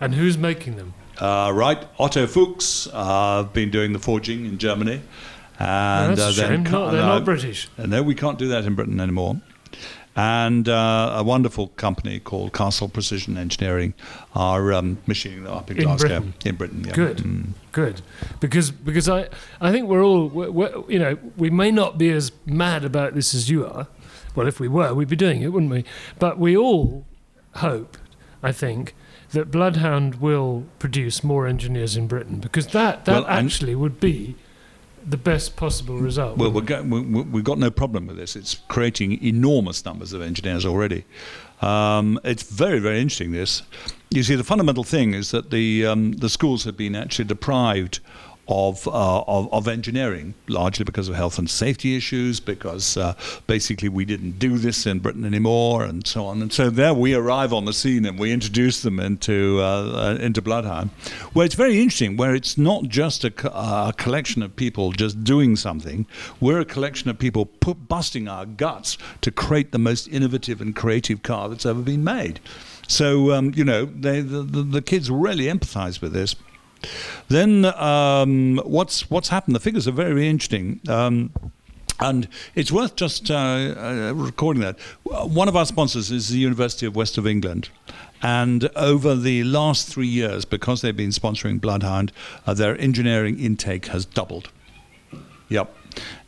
[0.00, 0.94] And who's making them?
[1.18, 5.00] Uh, right, Otto Fuchs uh, been doing the forging in Germany,
[5.58, 6.72] and that's uh, then shame.
[6.72, 7.68] Not, they're no, not British.
[7.78, 9.40] uh, No, we can't do that in Britain anymore.
[10.16, 13.94] And uh, a wonderful company called Castle Precision Engineering
[14.32, 16.08] are um, machining them up in, In Glasgow.
[16.20, 16.34] Britain?
[16.44, 16.92] In Britain, yeah.
[16.92, 17.46] Good, Mm.
[17.72, 18.00] good,
[18.38, 19.28] because because I
[19.60, 23.14] I think we're all we're, we're, you know we may not be as mad about
[23.14, 23.88] this as you are.
[24.36, 25.84] Well, if we were, we'd be doing it, wouldn't we?
[26.20, 27.04] But we all
[27.56, 27.96] hope,
[28.42, 28.94] I think,
[29.34, 34.34] that Bloodhound will produce more engineers in Britain because that that Well, actually would be
[35.06, 36.38] the best possible result.
[36.38, 38.36] Well, we're wouldn't go- we, we've got no problem with this.
[38.36, 41.04] It's creating enormous numbers of engineers already.
[41.60, 43.32] Um, it's very, very interesting.
[43.32, 43.62] This,
[44.10, 48.00] you see, the fundamental thing is that the um, the schools have been actually deprived
[48.48, 53.14] of, uh, of of engineering, largely because of health and safety issues, because uh,
[53.46, 56.42] basically we didn't do this in Britain anymore, and so on.
[56.42, 60.18] And so there we arrive on the scene and we introduce them into uh, uh,
[60.20, 60.90] into Bloodhound,
[61.32, 65.24] where it's very interesting, where it's not just a, co- a collection of people just
[65.24, 66.06] doing something.
[66.40, 70.76] We're a collection of people put, busting our guts to create the most innovative and
[70.76, 72.40] creative car that's ever been made.
[72.88, 76.36] So um, you know, they, the, the the kids really empathise with this.
[77.28, 79.56] Then um, what's what's happened?
[79.56, 80.80] The figures are very interesting.
[80.88, 81.32] Um,
[82.00, 84.78] and it's worth just uh, uh, recording that.
[85.04, 87.68] One of our sponsors is the University of West of England.
[88.20, 92.10] And over the last three years, because they've been sponsoring Bloodhound,
[92.46, 94.50] uh, their engineering intake has doubled.
[95.50, 95.76] Yep.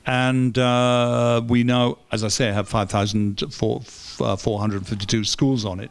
[0.05, 5.91] And uh, we now, as I say, have 5,452 schools on it.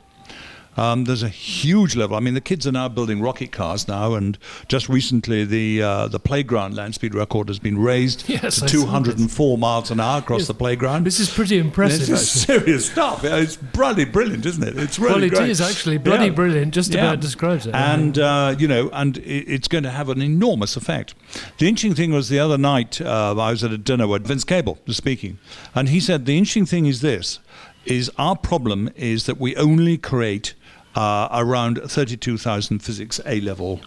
[0.78, 2.18] Um, there's a huge level.
[2.18, 6.08] I mean, the kids are now building rocket cars now, and just recently the uh,
[6.08, 10.20] the playground land speed record has been raised Yes, to I 204 miles an hour
[10.20, 10.48] across Yes.
[10.48, 11.06] the playground.
[11.06, 12.08] This is pretty impressive.
[12.08, 13.24] This is serious stuff.
[13.24, 14.78] It's bloody brilliant, isn't it?
[14.78, 15.50] It's really well, it great.
[15.50, 16.32] is actually bloody Yeah.
[16.32, 16.74] brilliant.
[16.74, 17.06] Just Yeah.
[17.06, 17.74] about describes it.
[17.76, 21.16] And uh, you know, and it's going to have an enormous effect.
[21.58, 24.44] The interesting thing was the other night uh, I was at a dinner where Vince
[24.44, 25.40] Cable was speaking,
[25.74, 27.40] and he said the interesting thing is this:
[27.86, 30.54] is our problem is that we only create
[30.96, 33.82] uh, around 32,000 physics A level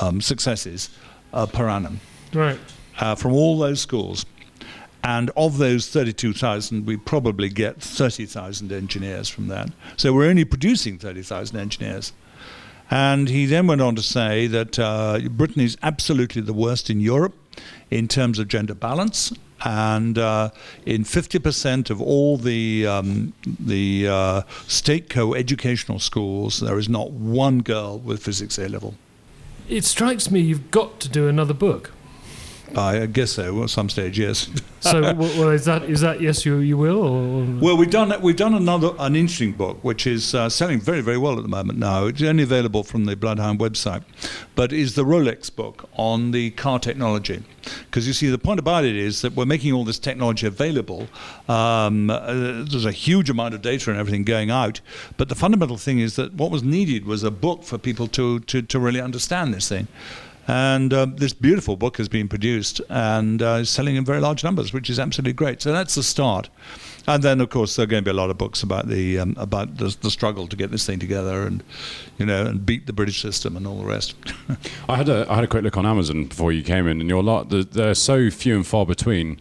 [0.00, 0.90] um, successes
[1.32, 2.00] uh, per annum
[2.32, 2.58] right.
[2.98, 4.26] uh, from all those schools.
[5.02, 9.70] And of those 32,000, we probably get 30,000 engineers from that.
[9.98, 12.12] So we're only producing 30,000 engineers.
[12.94, 17.00] And he then went on to say that uh, Britain is absolutely the worst in
[17.00, 17.34] Europe
[17.90, 19.32] in terms of gender balance.
[19.64, 20.50] And uh,
[20.86, 27.62] in 50% of all the um, the uh, state co-educational schools, there is not one
[27.62, 28.94] girl with physics A level.
[29.68, 31.90] It strikes me you've got to do another book.
[32.76, 33.62] I guess so.
[33.62, 34.48] At some stage, yes.
[34.80, 37.02] So, well, is that is that yes, you you will?
[37.02, 41.00] Or, Well, we've done we've done another an interesting book, which is uh, selling very
[41.00, 41.78] very well at the moment.
[41.78, 44.02] Now it's only available from the Bloodhound website,
[44.54, 47.42] but is the Rolex book on the car technology.
[47.86, 51.06] Because you see, the point about it is that we're making all this technology available.
[51.48, 54.82] Um, uh, there's a huge amount of data and everything going out,
[55.16, 58.40] but the fundamental thing is that what was needed was a book for people to
[58.40, 59.88] to, to really understand this thing.
[60.46, 64.44] And um, this beautiful book has been produced and uh, is selling in very large
[64.44, 65.62] numbers, which is absolutely great.
[65.62, 66.50] So that's the start.
[67.06, 69.18] And then, of course, there are going to be a lot of books about the
[69.18, 71.62] um, about the, the struggle to get this thing together, and
[72.16, 74.14] you know, and beat the British system and all the rest.
[74.88, 77.08] I had a I had a quick look on Amazon before you came in, and
[77.10, 79.38] your lot the- they're so few and far between.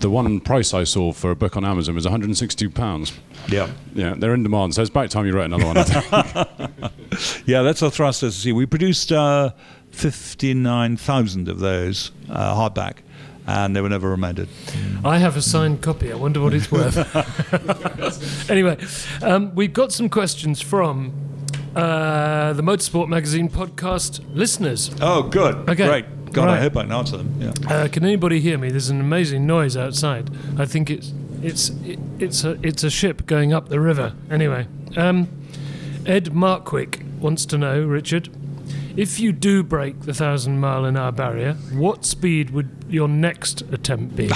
[0.00, 3.12] The one price I saw for a book on Amazon was 162 pounds.
[3.46, 6.90] yeah, Yeah, they're in demand, so it's about time you wrote another one.
[7.46, 8.24] Yeah, that's our thrust.
[8.24, 9.50] As you see, we produced uh,
[9.94, 12.98] fifty nine thousand of those uh, hardback,
[13.46, 14.48] and they were never amended.
[15.04, 16.12] I have a signed copy.
[16.12, 16.96] I wonder what it's worth.
[18.50, 18.78] anyway,
[19.22, 21.12] um, we've got some questions from
[21.76, 24.90] uh, the Motorsport Magazine podcast listeners.
[25.00, 25.86] Oh, good, Okay.
[25.86, 26.04] great.
[26.32, 27.32] God, I hope I can answer them.
[27.40, 27.52] Yeah.
[27.72, 28.68] Uh, can anybody hear me?
[28.68, 30.30] There's an amazing noise outside.
[30.58, 31.70] I think it's it's
[32.18, 34.14] it's a it's a ship going up the river.
[34.28, 34.66] Anyway,
[34.96, 35.28] um,
[36.06, 38.30] Ed Markwick wants to know, Richard,
[38.96, 43.62] if you do break the thousand mile an hour barrier, what speed would your next
[43.72, 44.28] attempt be?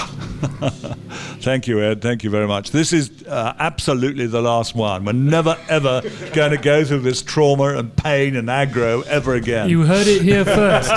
[1.41, 2.03] Thank you, Ed.
[2.03, 2.71] Thank you very much.
[2.71, 5.05] This is uh, absolutely the last one.
[5.05, 6.03] We're never, ever
[6.33, 9.69] going to go through this trauma and pain and aggro ever again.
[9.69, 10.93] you heard it here first.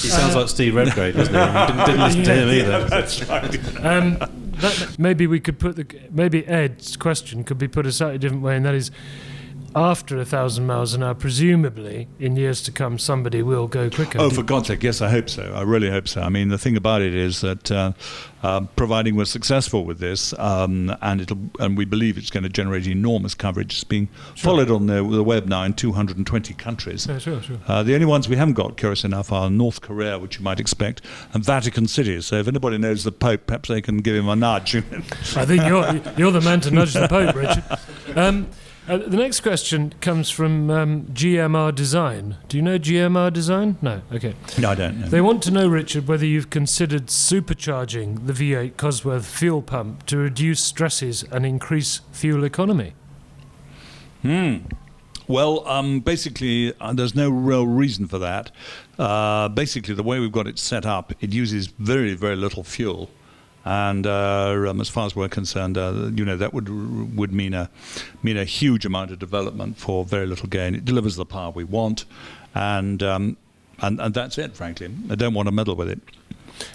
[0.04, 1.40] He sounds like Steve Redgrave, doesn't he?
[1.40, 2.84] Didn't, didn't listen to him either.
[2.90, 3.86] That's right.
[3.86, 4.18] Um,
[4.60, 8.44] that, maybe we could put the maybe Ed's question could be put a slightly different
[8.44, 8.92] way, and that is,
[9.76, 14.20] after a thousand miles an hour, presumably in years to come, somebody will go quicker.
[14.20, 15.54] Oh, for God's sake, yes, I hope so.
[15.54, 16.22] I really hope so.
[16.22, 17.94] I mean, the thing about it is that uh,
[18.44, 22.50] um, providing we're successful with this, um, and it'll, and we believe it's going to
[22.50, 23.74] generate enormous coverage.
[23.74, 27.08] It's being followed on the, the web now in 220 countries.
[27.08, 27.58] Yeah, sure, sure.
[27.68, 30.60] Uh, the only ones we haven't got, curious enough, are North Korea, which you might
[30.60, 31.02] expect,
[31.34, 32.22] and Vatican City.
[32.22, 34.76] So if anybody knows the Pope, perhaps they can give him a nudge.
[34.76, 37.64] I think you're you're the man to nudge the Pope, Richard.
[38.16, 38.48] Um,
[38.88, 42.38] uh, the next question comes from um, GMR Design.
[42.50, 43.78] Do you know GMR Design?
[43.82, 44.02] No.
[44.12, 44.36] Okay.
[44.58, 45.08] no, I don't know.
[45.08, 50.18] They want to know, Richard, whether you've considered supercharging the V8 Cosworth fuel pump to
[50.18, 52.94] reduce stresses and increase fuel economy.
[54.22, 54.58] Hmm.
[55.28, 58.52] Well, um, basically, uh, there's no real reason for that.
[59.00, 63.10] Uh, basically, the way we've got it set up, it uses very, very little fuel.
[63.66, 66.68] And uh, um, as far as we're concerned, uh, you know that would
[67.18, 67.70] would mean a
[68.22, 70.76] mean a huge amount of development for very little gain.
[70.76, 72.04] It delivers the power we want,
[72.54, 73.38] and um,
[73.80, 74.56] and and that's it.
[74.58, 76.00] Frankly, I don't want to meddle with it.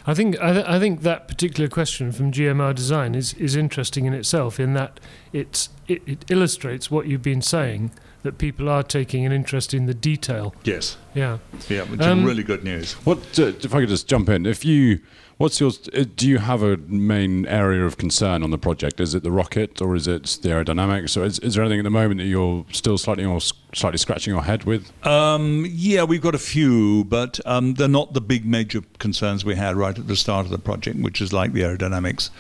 [0.07, 4.07] I think I, th- I think that particular question from GMR Design is, is interesting
[4.07, 4.99] in itself, in that
[5.32, 7.91] it's it, it illustrates what you've been saying
[8.22, 10.53] that people are taking an interest in the detail.
[10.64, 11.39] Yes, Yeah.
[11.68, 12.95] yeah, which Um, is really good news.
[13.05, 14.45] What uh, if I could just jump in?
[14.47, 14.99] If you,
[15.39, 15.70] what's your?
[15.97, 19.01] uh, Do you have a main area of concern on the project?
[19.01, 21.84] Is it the rocket, or is it the aerodynamics, or is, is there anything at
[21.84, 23.41] the moment that you're still slightly or
[23.72, 24.93] slightly scratching your head with?
[25.07, 29.55] Um, yeah, we've got a few, but um, they're not the big major concerns we
[29.55, 32.30] had right at the start of the project, which is like the aerodynamics.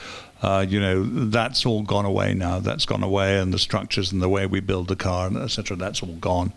[0.42, 2.60] Uh, you know, that's all gone away now.
[2.60, 5.76] That's gone away, and the structures and the way we build the car, and etc.
[5.76, 6.52] That's all gone,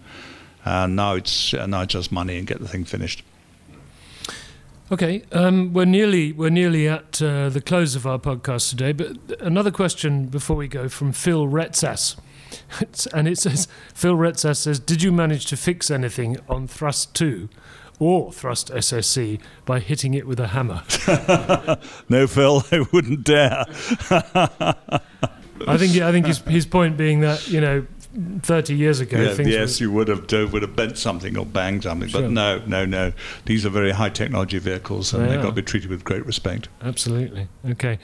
[0.66, 3.24] and now it's uh, now it's just money and get the thing finished.
[4.92, 8.92] Okay, um, we're nearly we're nearly at uh, the close of our podcast today.
[8.92, 12.18] But another question before we go from Phil Retzas,
[12.82, 17.16] it's, and it says Phil Retzas says, "Did you manage to fix anything on Thrust
[17.16, 17.48] Two
[18.00, 20.84] or Thrust SSC by hitting it with a hammer?"
[22.10, 23.64] No, Phil, I wouldn't dare.
[25.68, 27.88] I think I think his his point being that you know,
[28.42, 31.46] thirty years ago, Yeah, yes, were, you would have uh, would have bent something or
[31.46, 32.24] banged something, Sure.
[32.24, 33.14] but no, no, no.
[33.46, 35.44] These are very high technology vehicles, and They they've are.
[35.44, 36.68] got to be treated with great respect.
[36.82, 37.48] Absolutely.
[37.70, 38.00] Okay.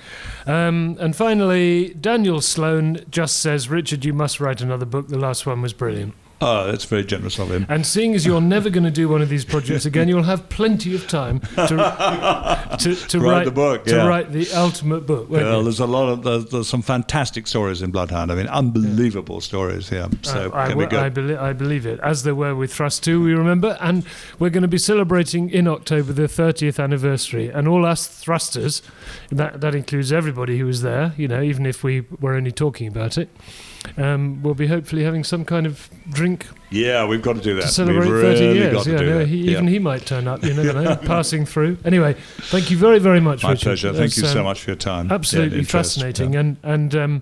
[0.45, 5.08] Um, and finally, Daniel Sloan just says, Richard, you must write another book.
[5.10, 6.14] The last one was brilliant.
[6.40, 7.66] Oh, that's very generous of him.
[7.68, 10.50] And seeing as you're never going to do one of these projects again, you'll have
[10.50, 14.06] plenty of time to to, to Write write the book, to yeah.
[14.08, 15.30] write the ultimate book.
[15.30, 15.64] Well, you?
[15.64, 18.32] there's a lot of there's, there's some fantastic stories in Bloodhound.
[18.32, 19.92] I mean, unbelievable stories.
[19.92, 21.14] Yeah, so Uh, I, can be I, good.
[21.16, 23.78] belie- I believe it, as there were with Thrust 2, we remember.
[23.82, 24.04] And
[24.40, 27.50] we're going to be celebrating in October the 30th anniversary.
[27.50, 28.82] And all us thrusters,
[29.32, 32.88] that, that includes everybody who was there, you know, even if we were only talking
[32.88, 33.30] about it,
[33.97, 37.61] um, we'll be hopefully having some kind of drink yeah, we've got to do that.
[37.61, 38.73] to celebrate we've 30 really years.
[38.73, 39.28] got to Yeah, do no, that.
[39.30, 39.51] he, Yeah.
[39.51, 41.78] even he might turn up, you never know, passing through.
[41.86, 43.63] Anyway, thank you very, very much, My Richard.
[43.63, 43.88] pleasure.
[43.93, 45.09] Thank That's, you so um, much for your time.
[45.09, 45.71] Absolutely interest.
[45.71, 46.39] fascinating, Yeah.
[46.41, 47.21] and and um,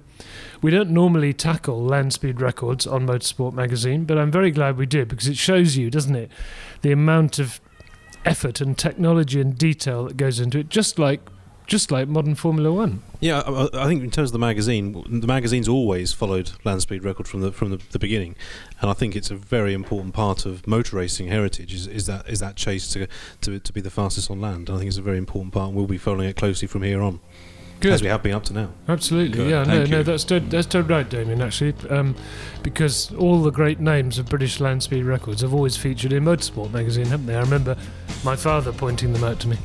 [0.64, 4.88] we don't normally tackle land speed records on Motorsport magazine, but I'm very glad we
[4.88, 6.32] did because it shows you, doesn't it,
[6.82, 7.62] the amount of
[8.26, 11.22] effort and technology and detail that goes into it, just like
[11.68, 13.02] just like modern Formula One.
[13.20, 17.04] Yeah, I, I think in terms of the magazine, the magazine's always followed land speed
[17.04, 18.36] record from the from the, the beginning,
[18.82, 22.28] and I think it's a very important part of motor racing heritage is, is that
[22.30, 23.08] is that chase to,
[23.42, 24.70] to to be the fastest on land.
[24.70, 26.84] And I think it's a very important part, and we'll be following it closely from
[26.84, 27.20] here on,
[27.80, 27.94] Good.
[27.94, 28.70] as we have been up to now.
[28.88, 30.04] Absolutely, Good, yeah, no, thank no, you.
[30.04, 31.42] that's dead, that's dead right, Damien.
[31.42, 32.16] Actually, um,
[32.64, 36.72] because all the great names of British land speed records have always featured in Motorsport
[36.72, 37.36] magazine, haven't they?
[37.36, 37.76] I remember
[38.24, 39.58] my father pointing them out to me.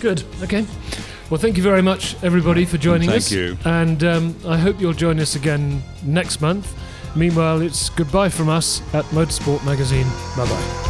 [0.00, 0.66] Good, okay.
[1.30, 3.28] Well, thank you very much, everybody, for joining Thank us.
[3.28, 3.58] Thank you.
[3.64, 6.74] And um, I hope you'll join us again next month.
[7.14, 10.06] Meanwhile, it's goodbye from us at Motorsport magazine.
[10.36, 10.88] Bye bye.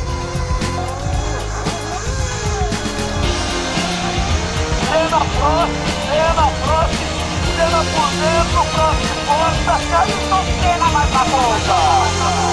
[4.89, 5.73] Cena Prost,
[6.07, 6.95] Cena Prost,
[7.57, 12.48] Cena por dentro, Prost de força, mais na ponta.